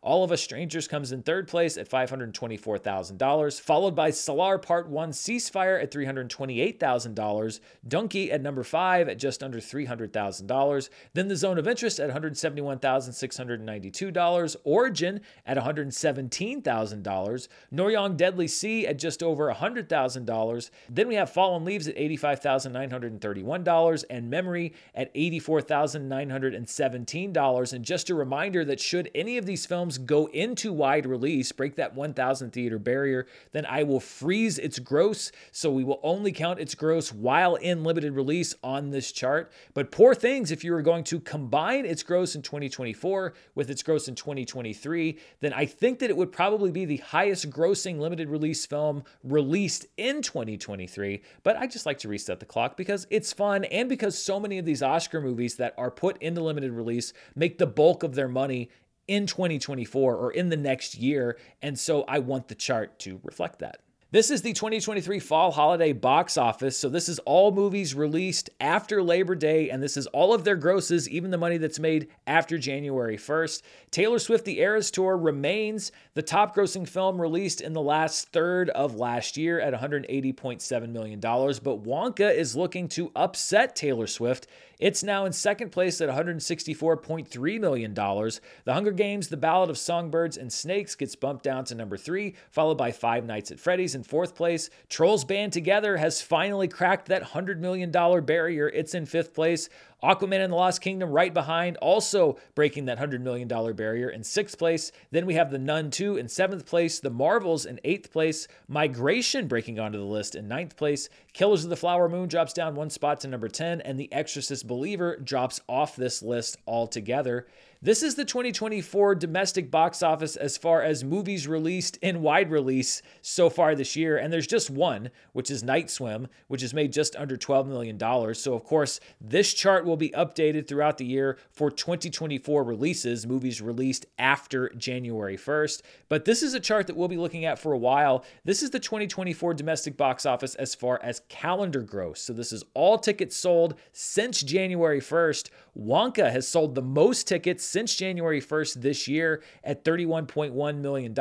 All 0.00 0.24
of 0.24 0.32
Us 0.32 0.40
Strangers 0.40 0.88
comes 0.88 1.12
in 1.12 1.22
third 1.22 1.46
place 1.46 1.76
at 1.76 1.90
$524,000, 1.90 3.60
followed 3.60 3.94
by 3.94 4.08
Salaar 4.08 4.58
Part 4.58 4.88
1 4.88 5.10
Ceasefire 5.10 5.82
at 5.82 5.90
320 5.90 6.37
$28,000. 6.38 7.60
Dunki 7.86 8.32
at 8.32 8.40
number 8.42 8.62
five 8.62 9.08
at 9.08 9.18
just 9.18 9.42
under 9.42 9.58
$300,000. 9.58 10.88
Then 11.14 11.28
the 11.28 11.36
Zone 11.36 11.56
of 11.58 11.66
Interest 11.66 11.98
at 12.00 12.10
$171,692. 12.10 14.56
Origin 14.64 15.20
at 15.46 15.56
$117,000. 15.56 17.48
Noryang 17.72 18.16
Deadly 18.16 18.48
Sea 18.48 18.86
at 18.86 18.98
just 18.98 19.22
over 19.22 19.50
$100,000. 19.52 20.70
Then 20.88 21.08
we 21.08 21.16
have 21.16 21.30
Fallen 21.30 21.64
Leaves 21.64 21.88
at 21.88 21.96
$85,931 21.96 24.04
and 24.10 24.28
Memory 24.30 24.74
at 24.94 25.12
$84,917. 25.14 27.72
And 27.72 27.84
just 27.84 28.10
a 28.10 28.14
reminder 28.14 28.64
that 28.64 28.80
should 28.80 29.10
any 29.14 29.38
of 29.38 29.46
these 29.46 29.64
films 29.66 29.98
go 29.98 30.26
into 30.26 30.72
wide 30.72 31.06
release, 31.06 31.52
break 31.52 31.76
that 31.76 31.94
1,000 31.94 32.52
theater 32.52 32.78
barrier, 32.78 33.26
then 33.52 33.66
I 33.66 33.82
will 33.82 34.00
freeze 34.00 34.58
its 34.58 34.78
gross. 34.78 35.30
So 35.52 35.70
we 35.70 35.84
will 35.84 36.00
only 36.02 36.27
only 36.28 36.36
count 36.38 36.60
its 36.60 36.74
gross 36.74 37.10
while 37.10 37.54
in 37.54 37.82
limited 37.84 38.12
release 38.12 38.54
on 38.62 38.90
this 38.90 39.12
chart. 39.12 39.50
But 39.72 39.90
Poor 39.90 40.14
Things, 40.14 40.50
if 40.50 40.62
you 40.62 40.72
were 40.72 40.82
going 40.82 41.04
to 41.04 41.20
combine 41.20 41.86
its 41.86 42.02
gross 42.02 42.34
in 42.34 42.42
2024 42.42 43.32
with 43.54 43.70
its 43.70 43.82
gross 43.82 44.08
in 44.08 44.14
2023, 44.14 45.18
then 45.40 45.54
I 45.54 45.64
think 45.64 46.00
that 46.00 46.10
it 46.10 46.16
would 46.18 46.30
probably 46.30 46.70
be 46.70 46.84
the 46.84 46.98
highest 46.98 47.48
grossing 47.48 47.98
limited 47.98 48.28
release 48.28 48.66
film 48.66 49.04
released 49.24 49.86
in 49.96 50.20
2023. 50.20 51.22
But 51.44 51.56
I 51.56 51.66
just 51.66 51.86
like 51.86 51.98
to 52.00 52.08
reset 52.08 52.40
the 52.40 52.46
clock 52.46 52.76
because 52.76 53.06
it's 53.08 53.32
fun 53.32 53.64
and 53.64 53.88
because 53.88 54.22
so 54.22 54.38
many 54.38 54.58
of 54.58 54.66
these 54.66 54.82
Oscar 54.82 55.22
movies 55.22 55.56
that 55.56 55.72
are 55.78 55.90
put 55.90 56.20
into 56.20 56.42
limited 56.42 56.72
release 56.72 57.14
make 57.34 57.56
the 57.56 57.66
bulk 57.66 58.02
of 58.02 58.14
their 58.14 58.28
money 58.28 58.68
in 59.06 59.26
2024 59.26 60.14
or 60.14 60.30
in 60.30 60.50
the 60.50 60.58
next 60.58 60.94
year. 60.94 61.38
And 61.62 61.78
so 61.78 62.02
I 62.02 62.18
want 62.18 62.48
the 62.48 62.54
chart 62.54 62.98
to 63.00 63.18
reflect 63.24 63.60
that. 63.60 63.80
This 64.10 64.30
is 64.30 64.40
the 64.40 64.54
2023 64.54 65.18
fall 65.18 65.50
holiday 65.50 65.92
box 65.92 66.38
office. 66.38 66.78
So, 66.78 66.88
this 66.88 67.10
is 67.10 67.18
all 67.26 67.50
movies 67.50 67.94
released 67.94 68.48
after 68.58 69.02
Labor 69.02 69.34
Day, 69.34 69.68
and 69.68 69.82
this 69.82 69.98
is 69.98 70.06
all 70.06 70.32
of 70.32 70.44
their 70.44 70.56
grosses, 70.56 71.06
even 71.10 71.30
the 71.30 71.36
money 71.36 71.58
that's 71.58 71.78
made 71.78 72.08
after 72.26 72.56
January 72.56 73.18
1st. 73.18 73.60
Taylor 73.90 74.18
Swift 74.18 74.46
The 74.46 74.60
Eras 74.60 74.90
Tour 74.90 75.14
remains 75.18 75.92
the 76.14 76.22
top 76.22 76.56
grossing 76.56 76.88
film 76.88 77.20
released 77.20 77.60
in 77.60 77.74
the 77.74 77.82
last 77.82 78.32
third 78.32 78.70
of 78.70 78.94
last 78.94 79.36
year 79.36 79.60
at 79.60 79.74
$180.7 79.74 80.88
million. 80.88 81.20
But 81.20 81.82
Wonka 81.84 82.34
is 82.34 82.56
looking 82.56 82.88
to 82.88 83.12
upset 83.14 83.76
Taylor 83.76 84.06
Swift 84.06 84.46
It's 84.78 85.02
now 85.02 85.24
in 85.24 85.32
second 85.32 85.70
place 85.70 86.00
at 86.00 86.08
$164.3 86.08 87.60
million. 87.60 87.94
The 87.94 88.40
Hunger 88.72 88.92
Games, 88.92 89.26
The 89.26 89.36
Ballad 89.36 89.70
of 89.70 89.78
Songbirds 89.78 90.36
and 90.36 90.52
Snakes 90.52 90.94
gets 90.94 91.16
bumped 91.16 91.42
down 91.42 91.64
to 91.64 91.74
number 91.74 91.96
three, 91.96 92.36
followed 92.52 92.78
by 92.78 92.92
Five 92.92 93.24
Nights 93.24 93.50
at 93.50 93.58
Freddy's 93.58 93.96
in 93.96 94.04
fourth 94.04 94.36
place. 94.36 94.70
Trolls 94.88 95.24
Band 95.24 95.52
Together 95.52 95.96
has 95.96 96.22
finally 96.22 96.68
cracked 96.68 97.06
that 97.08 97.24
$100 97.24 97.58
million 97.58 97.90
barrier. 97.90 98.68
It's 98.68 98.94
in 98.94 99.04
fifth 99.04 99.34
place. 99.34 99.68
Aquaman 100.02 100.42
and 100.42 100.52
the 100.52 100.56
Lost 100.56 100.80
Kingdom 100.80 101.10
right 101.10 101.34
behind, 101.34 101.76
also 101.78 102.38
breaking 102.54 102.84
that 102.84 102.98
$100 102.98 103.20
million 103.20 103.48
barrier 103.48 104.08
in 104.10 104.22
sixth 104.22 104.56
place. 104.56 104.92
Then 105.10 105.26
we 105.26 105.34
have 105.34 105.50
The 105.50 105.58
Nun 105.58 105.90
2 105.90 106.16
in 106.16 106.28
seventh 106.28 106.66
place, 106.66 107.00
The 107.00 107.10
Marvels 107.10 107.66
in 107.66 107.80
eighth 107.82 108.12
place, 108.12 108.46
Migration 108.68 109.48
breaking 109.48 109.80
onto 109.80 109.98
the 109.98 110.04
list 110.04 110.34
in 110.34 110.46
ninth 110.46 110.76
place, 110.76 111.08
Killers 111.32 111.64
of 111.64 111.70
the 111.70 111.76
Flower 111.76 112.08
Moon 112.08 112.28
drops 112.28 112.52
down 112.52 112.74
one 112.74 112.90
spot 112.90 113.20
to 113.20 113.28
number 113.28 113.48
10, 113.48 113.80
and 113.80 113.98
The 113.98 114.12
Exorcist 114.12 114.66
Believer 114.66 115.16
drops 115.16 115.60
off 115.68 115.96
this 115.96 116.22
list 116.22 116.56
altogether. 116.66 117.46
This 117.80 118.02
is 118.02 118.16
the 118.16 118.24
2024 118.24 119.14
domestic 119.14 119.70
box 119.70 120.02
office 120.02 120.34
as 120.34 120.56
far 120.56 120.82
as 120.82 121.04
movies 121.04 121.46
released 121.46 121.96
in 121.98 122.22
wide 122.22 122.50
release 122.50 123.02
so 123.22 123.48
far 123.48 123.76
this 123.76 123.94
year. 123.94 124.16
And 124.16 124.32
there's 124.32 124.48
just 124.48 124.68
one, 124.68 125.10
which 125.32 125.48
is 125.48 125.62
Night 125.62 125.88
Swim, 125.88 126.26
which 126.48 126.62
has 126.62 126.74
made 126.74 126.92
just 126.92 127.14
under 127.14 127.36
$12 127.36 127.68
million. 127.68 128.34
So, 128.34 128.54
of 128.54 128.64
course, 128.64 128.98
this 129.20 129.54
chart 129.54 129.84
will 129.84 129.96
be 129.96 130.10
updated 130.10 130.66
throughout 130.66 130.98
the 130.98 131.04
year 131.04 131.38
for 131.52 131.70
2024 131.70 132.64
releases, 132.64 133.28
movies 133.28 133.62
released 133.62 134.06
after 134.18 134.70
January 134.70 135.36
1st. 135.36 135.82
But 136.08 136.24
this 136.24 136.42
is 136.42 136.54
a 136.54 136.60
chart 136.60 136.88
that 136.88 136.96
we'll 136.96 137.06
be 137.06 137.16
looking 137.16 137.44
at 137.44 137.60
for 137.60 137.72
a 137.72 137.78
while. 137.78 138.24
This 138.44 138.64
is 138.64 138.70
the 138.70 138.80
2024 138.80 139.54
domestic 139.54 139.96
box 139.96 140.26
office 140.26 140.56
as 140.56 140.74
far 140.74 141.00
as 141.00 141.22
calendar 141.28 141.82
gross. 141.82 142.22
So, 142.22 142.32
this 142.32 142.52
is 142.52 142.64
all 142.74 142.98
tickets 142.98 143.36
sold 143.36 143.76
since 143.92 144.42
January 144.42 145.00
1st. 145.00 145.50
Wonka 145.78 146.32
has 146.32 146.48
sold 146.48 146.74
the 146.74 146.82
most 146.82 147.28
tickets 147.28 147.64
since 147.64 147.94
January 147.94 148.40
1st 148.40 148.74
this 148.82 149.06
year 149.06 149.42
at 149.62 149.84
$31.1 149.84 150.78
million, 150.78 151.14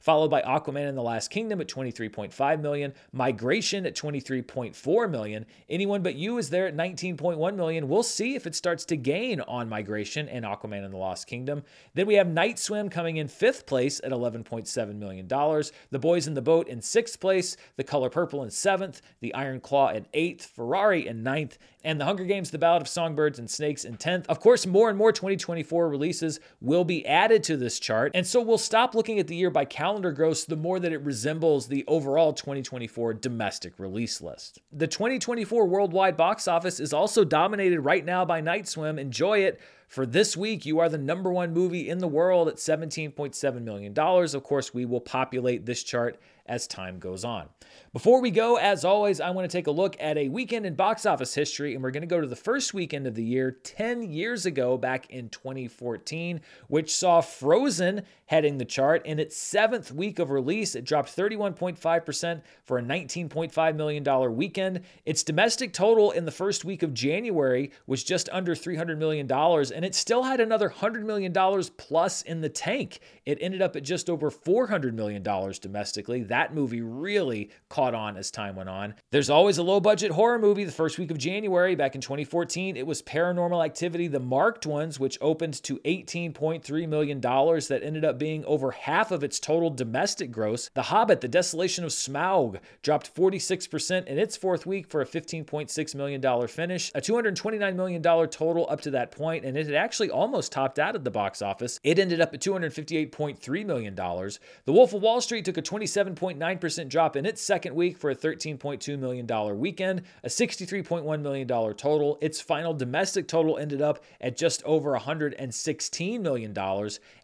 followed 0.00 0.28
by 0.28 0.42
Aquaman 0.42 0.88
and 0.88 0.98
the 0.98 1.02
Lost 1.02 1.30
Kingdom 1.30 1.60
at 1.60 1.68
23.5 1.68 2.60
million, 2.60 2.92
Migration 3.12 3.86
at 3.86 3.94
23.4 3.94 5.10
million. 5.10 5.46
Anyone 5.68 6.02
but 6.02 6.16
you 6.16 6.38
is 6.38 6.50
there 6.50 6.66
at 6.66 6.76
19.1 6.76 7.54
million. 7.54 7.88
We'll 7.88 8.02
see 8.02 8.34
if 8.34 8.46
it 8.46 8.56
starts 8.56 8.84
to 8.86 8.96
gain 8.96 9.40
on 9.42 9.68
Migration 9.68 10.28
and 10.28 10.44
Aquaman 10.44 10.84
and 10.84 10.92
the 10.92 10.98
Lost 10.98 11.28
Kingdom. 11.28 11.62
Then 11.94 12.08
we 12.08 12.14
have 12.14 12.26
Night 12.26 12.58
Swim 12.58 12.88
coming 12.88 13.18
in 13.18 13.28
fifth 13.28 13.66
place 13.66 14.00
at 14.02 14.10
$11.7 14.10 14.94
million, 14.96 15.28
The 15.28 15.98
Boys 15.98 16.26
in 16.26 16.34
the 16.34 16.42
Boat 16.42 16.66
in 16.66 16.82
sixth 16.82 17.20
place, 17.20 17.56
The 17.76 17.84
Color 17.84 18.10
Purple 18.10 18.42
in 18.42 18.50
seventh, 18.50 19.00
The 19.20 19.32
Iron 19.34 19.60
Claw 19.60 19.90
in 19.90 20.06
eighth, 20.12 20.46
Ferrari 20.46 21.06
in 21.06 21.22
ninth, 21.22 21.58
and 21.84 22.00
The 22.00 22.04
Hunger 22.04 22.24
Games, 22.24 22.50
The 22.50 22.58
Ballad 22.58 22.82
of 22.82 22.88
Songbirds 22.88 23.38
and 23.38 23.48
Snakes 23.50 23.84
in 23.84 23.91
10th. 23.96 24.26
Of 24.26 24.40
course, 24.40 24.66
more 24.66 24.88
and 24.88 24.98
more 24.98 25.12
2024 25.12 25.88
releases 25.88 26.40
will 26.60 26.84
be 26.84 27.06
added 27.06 27.42
to 27.44 27.56
this 27.56 27.78
chart, 27.78 28.12
and 28.14 28.26
so 28.26 28.40
we'll 28.40 28.58
stop 28.58 28.94
looking 28.94 29.18
at 29.18 29.26
the 29.26 29.36
year 29.36 29.50
by 29.50 29.64
calendar 29.64 30.12
gross 30.12 30.44
the 30.44 30.56
more 30.56 30.78
that 30.80 30.92
it 30.92 31.02
resembles 31.02 31.66
the 31.66 31.84
overall 31.86 32.32
2024 32.32 33.14
domestic 33.14 33.78
release 33.78 34.20
list. 34.20 34.60
The 34.72 34.86
2024 34.86 35.66
worldwide 35.66 36.16
box 36.16 36.48
office 36.48 36.80
is 36.80 36.92
also 36.92 37.24
dominated 37.24 37.80
right 37.80 38.04
now 38.04 38.24
by 38.24 38.40
Night 38.40 38.68
Swim. 38.68 38.98
Enjoy 38.98 39.38
it. 39.38 39.60
For 39.88 40.06
this 40.06 40.38
week, 40.38 40.64
you 40.64 40.78
are 40.78 40.88
the 40.88 40.96
number 40.96 41.30
one 41.30 41.52
movie 41.52 41.90
in 41.90 41.98
the 41.98 42.08
world 42.08 42.48
at 42.48 42.56
$17.7 42.56 43.62
million. 43.62 43.98
Of 43.98 44.42
course, 44.42 44.72
we 44.72 44.86
will 44.86 45.02
populate 45.02 45.66
this 45.66 45.82
chart 45.82 46.18
as 46.46 46.66
time 46.66 46.98
goes 46.98 47.24
on. 47.24 47.48
Before 47.92 48.22
we 48.22 48.30
go, 48.30 48.56
as 48.56 48.86
always, 48.86 49.20
I 49.20 49.28
want 49.28 49.50
to 49.50 49.54
take 49.54 49.66
a 49.66 49.70
look 49.70 49.98
at 50.00 50.16
a 50.16 50.30
weekend 50.30 50.64
in 50.64 50.74
box 50.74 51.04
office 51.04 51.34
history, 51.34 51.74
and 51.74 51.82
we're 51.82 51.90
going 51.90 52.00
to 52.00 52.06
go 52.06 52.22
to 52.22 52.26
the 52.26 52.34
first 52.34 52.72
weekend 52.72 53.06
of 53.06 53.14
the 53.14 53.22
year 53.22 53.50
10 53.50 54.10
years 54.10 54.46
ago, 54.46 54.78
back 54.78 55.10
in 55.10 55.28
2014, 55.28 56.40
which 56.68 56.96
saw 56.96 57.20
Frozen 57.20 58.00
heading 58.24 58.56
the 58.56 58.64
chart. 58.64 59.04
In 59.04 59.18
its 59.18 59.36
seventh 59.36 59.92
week 59.92 60.18
of 60.18 60.30
release, 60.30 60.74
it 60.74 60.86
dropped 60.86 61.14
31.5% 61.14 62.40
for 62.64 62.78
a 62.78 62.82
$19.5 62.82 63.76
million 63.76 64.36
weekend. 64.36 64.80
Its 65.04 65.22
domestic 65.22 65.74
total 65.74 66.12
in 66.12 66.24
the 66.24 66.30
first 66.30 66.64
week 66.64 66.82
of 66.82 66.94
January 66.94 67.72
was 67.86 68.02
just 68.02 68.30
under 68.32 68.54
$300 68.54 68.96
million, 68.96 69.30
and 69.30 69.84
it 69.84 69.94
still 69.94 70.22
had 70.22 70.40
another 70.40 70.70
$100 70.70 71.02
million 71.02 71.30
plus 71.76 72.22
in 72.22 72.40
the 72.40 72.48
tank. 72.48 73.00
It 73.26 73.36
ended 73.42 73.60
up 73.60 73.76
at 73.76 73.82
just 73.82 74.08
over 74.08 74.30
$400 74.30 74.94
million 74.94 75.22
domestically. 75.22 76.22
That 76.22 76.54
movie 76.54 76.80
really 76.80 77.50
caught 77.68 77.81
on 77.82 78.16
as 78.16 78.30
time 78.30 78.56
went 78.56 78.68
on. 78.68 78.94
There's 79.10 79.30
always 79.30 79.58
a 79.58 79.62
low 79.62 79.80
budget 79.80 80.12
horror 80.12 80.38
movie 80.38 80.64
the 80.64 80.72
first 80.72 80.98
week 80.98 81.10
of 81.10 81.18
January. 81.18 81.74
Back 81.74 81.94
in 81.94 82.00
2014, 82.00 82.76
it 82.76 82.86
was 82.86 83.02
Paranormal 83.02 83.64
Activity, 83.64 84.06
the 84.06 84.20
marked 84.20 84.66
ones, 84.66 85.00
which 85.00 85.18
opened 85.20 85.62
to 85.64 85.78
$18.3 85.80 86.88
million. 86.88 87.20
That 87.20 87.80
ended 87.82 88.04
up 88.04 88.18
being 88.18 88.44
over 88.44 88.70
half 88.70 89.10
of 89.10 89.24
its 89.24 89.40
total 89.40 89.70
domestic 89.70 90.30
gross. 90.30 90.70
The 90.74 90.82
Hobbit, 90.82 91.20
The 91.20 91.28
Desolation 91.28 91.84
of 91.84 91.90
Smaug, 91.90 92.58
dropped 92.82 93.14
46% 93.14 94.06
in 94.06 94.18
its 94.18 94.36
fourth 94.36 94.66
week 94.66 94.86
for 94.86 95.00
a 95.00 95.06
$15.6 95.06 95.94
million 95.94 96.48
finish, 96.48 96.90
a 96.94 97.00
$229 97.00 97.74
million 97.74 98.02
total 98.02 98.66
up 98.70 98.80
to 98.82 98.90
that 98.92 99.10
point, 99.10 99.44
and 99.44 99.56
it 99.56 99.66
had 99.66 99.74
actually 99.74 100.10
almost 100.10 100.52
topped 100.52 100.78
out 100.78 100.94
at 100.94 101.04
the 101.04 101.10
box 101.10 101.42
office. 101.42 101.80
It 101.82 101.98
ended 101.98 102.20
up 102.20 102.34
at 102.34 102.40
$258.3 102.40 103.66
million. 103.66 103.94
The 103.94 104.72
Wolf 104.72 104.92
of 104.92 105.02
Wall 105.02 105.20
Street 105.20 105.44
took 105.44 105.56
a 105.56 105.62
27.9% 105.62 106.88
drop 106.88 107.16
in 107.16 107.26
its 107.26 107.42
second 107.72 107.78
week 107.78 107.96
for 107.96 108.10
a 108.10 108.14
$13.2 108.14 108.98
million 108.98 109.58
weekend, 109.58 110.02
a 110.22 110.28
$63.1 110.28 111.20
million 111.22 111.48
total. 111.48 112.18
Its 112.20 112.38
final 112.38 112.74
domestic 112.74 113.26
total 113.26 113.56
ended 113.56 113.80
up 113.80 114.04
at 114.20 114.36
just 114.36 114.62
over 114.64 114.98
$116 114.98 116.20
million. 116.20 116.54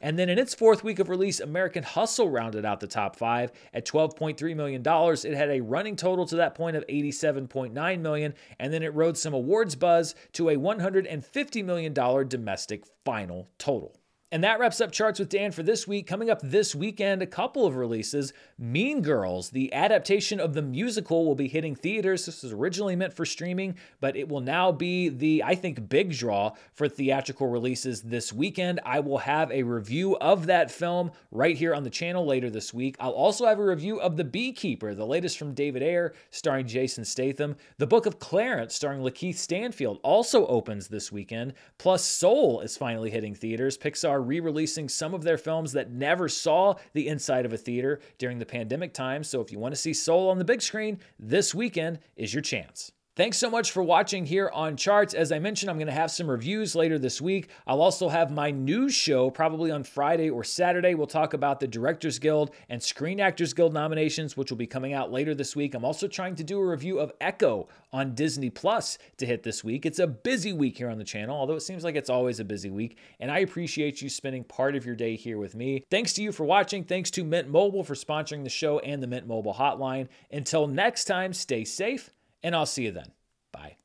And 0.01 0.19
then 0.19 0.31
in 0.31 0.39
its 0.39 0.55
fourth 0.55 0.83
week 0.83 0.99
of 1.01 1.11
release, 1.11 1.41
American 1.41 1.83
Hustle 1.83 2.31
rounded 2.31 2.65
out 2.65 2.81
the 2.81 2.87
top 2.87 3.17
five 3.17 3.53
at 3.75 3.87
$12.3 3.87 4.57
million. 4.57 4.83
It 4.83 5.37
had 5.37 5.51
a 5.51 5.61
running 5.61 5.97
total 5.97 6.25
to 6.27 6.37
that 6.37 6.55
point 6.55 6.77
of 6.77 6.87
87.9 6.87 8.01
million, 8.01 8.35
and 8.59 8.73
then 8.73 8.83
it 8.83 8.95
rode 8.95 9.19
some 9.19 9.35
awards 9.35 9.77
buzz 9.77 10.15
to 10.33 10.49
a 10.49 10.57
$150 10.57 11.65
million 11.65 11.93
domestic 11.93 12.85
final 13.05 13.49
total. 13.59 13.98
And 14.31 14.45
that 14.45 14.59
wraps 14.59 14.83
up 14.83 14.93
Charts 14.93 15.19
with 15.19 15.31
Dan 15.31 15.53
for 15.53 15.63
this 15.63 15.89
week. 15.89 16.07
Coming 16.07 16.29
up 16.29 16.41
this 16.43 16.75
weekend, 16.75 17.23
a 17.23 17.27
couple 17.27 17.65
of 17.65 17.77
releases. 17.77 18.35
Mean 18.59 19.01
Girls, 19.01 19.49
the 19.49 19.73
adaptation 19.73 20.39
of 20.39 20.53
the 20.53 20.61
musical, 20.61 21.25
will 21.25 21.35
be 21.35 21.49
hitting 21.49 21.75
theaters. 21.75 22.27
This 22.27 22.43
was 22.43 22.53
originally 22.53 22.95
meant 22.95 23.15
for 23.15 23.25
streaming, 23.25 23.77
but 24.01 24.17
it 24.17 24.29
will 24.29 24.43
now 24.43 24.71
be 24.71 25.09
the, 25.09 25.43
I 25.45 25.55
think, 25.55 25.89
big 25.89 26.13
draw 26.13 26.53
for 26.75 26.91
theatrical 26.91 27.47
releases 27.47 28.03
this 28.03 28.31
weekend. 28.31 28.81
I 28.85 29.01
will 29.01 29.17
have 29.17 29.51
a 29.51 29.63
review 29.63 30.19
of 30.19 30.45
that 30.45 30.71
film 30.71 31.11
right 31.31 31.57
here 31.57 31.75
on 31.75 31.83
the 31.83 31.89
channel 31.89 32.27
later 32.27 32.51
this 32.51 32.75
week. 32.75 32.97
I'll 33.01 33.13
also 33.13 33.47
have 33.47 33.59
a 33.59 33.65
review 33.65 33.99
of 33.99 34.19
The 34.19 34.25
Beekeeper, 34.25 34.95
the 34.95 35.07
latest 35.07 35.39
from 35.39 35.55
David 35.55 35.83
Ayer, 35.83 36.13
starring 36.29 36.67
Jason 36.67 37.07
Statham. 37.07 37.57
The 37.79 37.87
Book 37.87 38.05
of 38.05 38.19
Clarence, 38.19 38.75
starring 38.75 39.01
Lakeith 39.01 39.37
Stanfield, 39.37 40.01
also 40.03 40.47
opens 40.49 40.89
this 40.89 41.11
weekend. 41.11 41.55
Plus, 41.79 42.05
Soul 42.05 42.61
is 42.61 42.77
finally 42.77 43.09
hitting 43.11 43.35
theaters. 43.35 43.79
Pixar 43.79 44.18
are 44.19 44.23
re 44.23 44.41
releasing 44.41 44.89
some 44.89 45.15
of 45.15 45.23
their 45.23 45.39
films 45.39 45.73
that 45.73 45.93
never 45.93 46.29
saw 46.29 46.75
the 46.93 47.07
inside 47.07 47.47
of 47.47 47.53
a 47.53 47.57
theater 47.57 48.01
during 48.19 48.39
the 48.39 48.47
pandemic 48.47 48.93
time. 48.93 49.23
So 49.23 49.41
if 49.41 49.53
you 49.53 49.59
want 49.59 49.73
to 49.75 49.81
see 49.81 49.95
Soul 49.95 50.29
on 50.29 50.39
the 50.39 50.45
big 50.45 50.61
screen, 50.61 50.99
this 51.19 51.55
weekend 51.55 52.01
is 52.17 52.35
your 52.35 52.43
chance. 52.43 52.93
Thanks 53.19 53.37
so 53.37 53.51
much 53.51 53.73
for 53.73 53.83
watching 53.83 54.27
here 54.27 54.49
on 54.55 54.77
Charts. 54.77 55.13
As 55.13 55.33
I 55.33 55.41
mentioned, 55.41 55.69
I'm 55.69 55.77
going 55.77 55.89
to 55.89 55.93
have 55.93 56.13
some 56.13 56.31
reviews 56.31 56.77
later 56.77 57.01
this 57.01 57.21
week. 57.21 57.49
I'll 57.67 57.83
also 57.83 58.09
have 58.09 58.31
my 58.31 58.53
news 58.53 58.95
show 58.95 59.29
probably 59.29 59.73
on 59.73 59.83
Friday 59.83 60.31
or 60.31 60.45
Saturday. 60.45 60.95
We'll 60.95 61.09
talk 61.09 61.35
about 61.35 61.59
the 61.59 61.67
Directors 61.67 62.21
Guild 62.21 62.53
and 62.69 62.81
Screen 62.81 63.19
Actors 63.19 63.53
Guild 63.55 63.75
nominations, 63.75 64.37
which 64.37 64.53
will 64.53 64.57
be 64.57 64.69
coming 64.69 64.93
out 64.93 65.11
later 65.11 65.35
this 65.35 65.57
week. 65.57 65.75
I'm 65.75 65.85
also 65.85 66.07
trying 66.07 66.37
to 66.37 66.45
do 66.45 66.61
a 66.61 66.65
review 66.65 67.01
of 67.01 67.11
Echo 67.21 67.67
on 67.93 68.15
Disney 68.15 68.51
Plus 68.51 68.99
to 69.17 69.27
hit 69.27 69.43
this 69.43 69.65
week. 69.65 69.85
It's 69.85 69.99
a 69.99 70.07
busy 70.07 70.53
week 70.53 70.79
here 70.79 70.89
on 70.89 70.99
the 70.99 71.03
channel, 71.03 71.37
although 71.37 71.57
it 71.57 71.63
seems 71.63 71.83
like 71.83 71.97
it's 71.97 72.11
always 72.11 72.39
a 72.39 72.45
busy 72.45 72.71
week. 72.71 72.99
And 73.19 73.33
I 73.33 73.41
appreciate 73.41 74.01
you 74.01 74.09
spending 74.09 74.45
part 74.45 74.77
of 74.77 74.87
your 74.87 74.95
day 74.95 75.17
here 75.17 75.39
with 75.39 75.57
me. 75.57 75.83
Thanks 75.91 76.13
to 76.13 76.23
you 76.23 76.31
for 76.31 76.45
watching. 76.45 76.85
Thanks 76.85 77.11
to 77.11 77.25
Mint 77.25 77.49
Mobile 77.49 77.83
for 77.83 77.95
sponsoring 77.95 78.45
the 78.45 78.49
show 78.49 78.79
and 78.79 79.03
the 79.03 79.09
Mint 79.09 79.27
Mobile 79.27 79.55
hotline. 79.55 80.07
Until 80.31 80.69
next 80.69 81.07
time, 81.07 81.33
stay 81.33 81.65
safe 81.65 82.13
and 82.43 82.55
I'll 82.55 82.67
see 82.67 82.85
you 82.85 82.93
then. 82.93 83.13
Bye. 83.53 83.77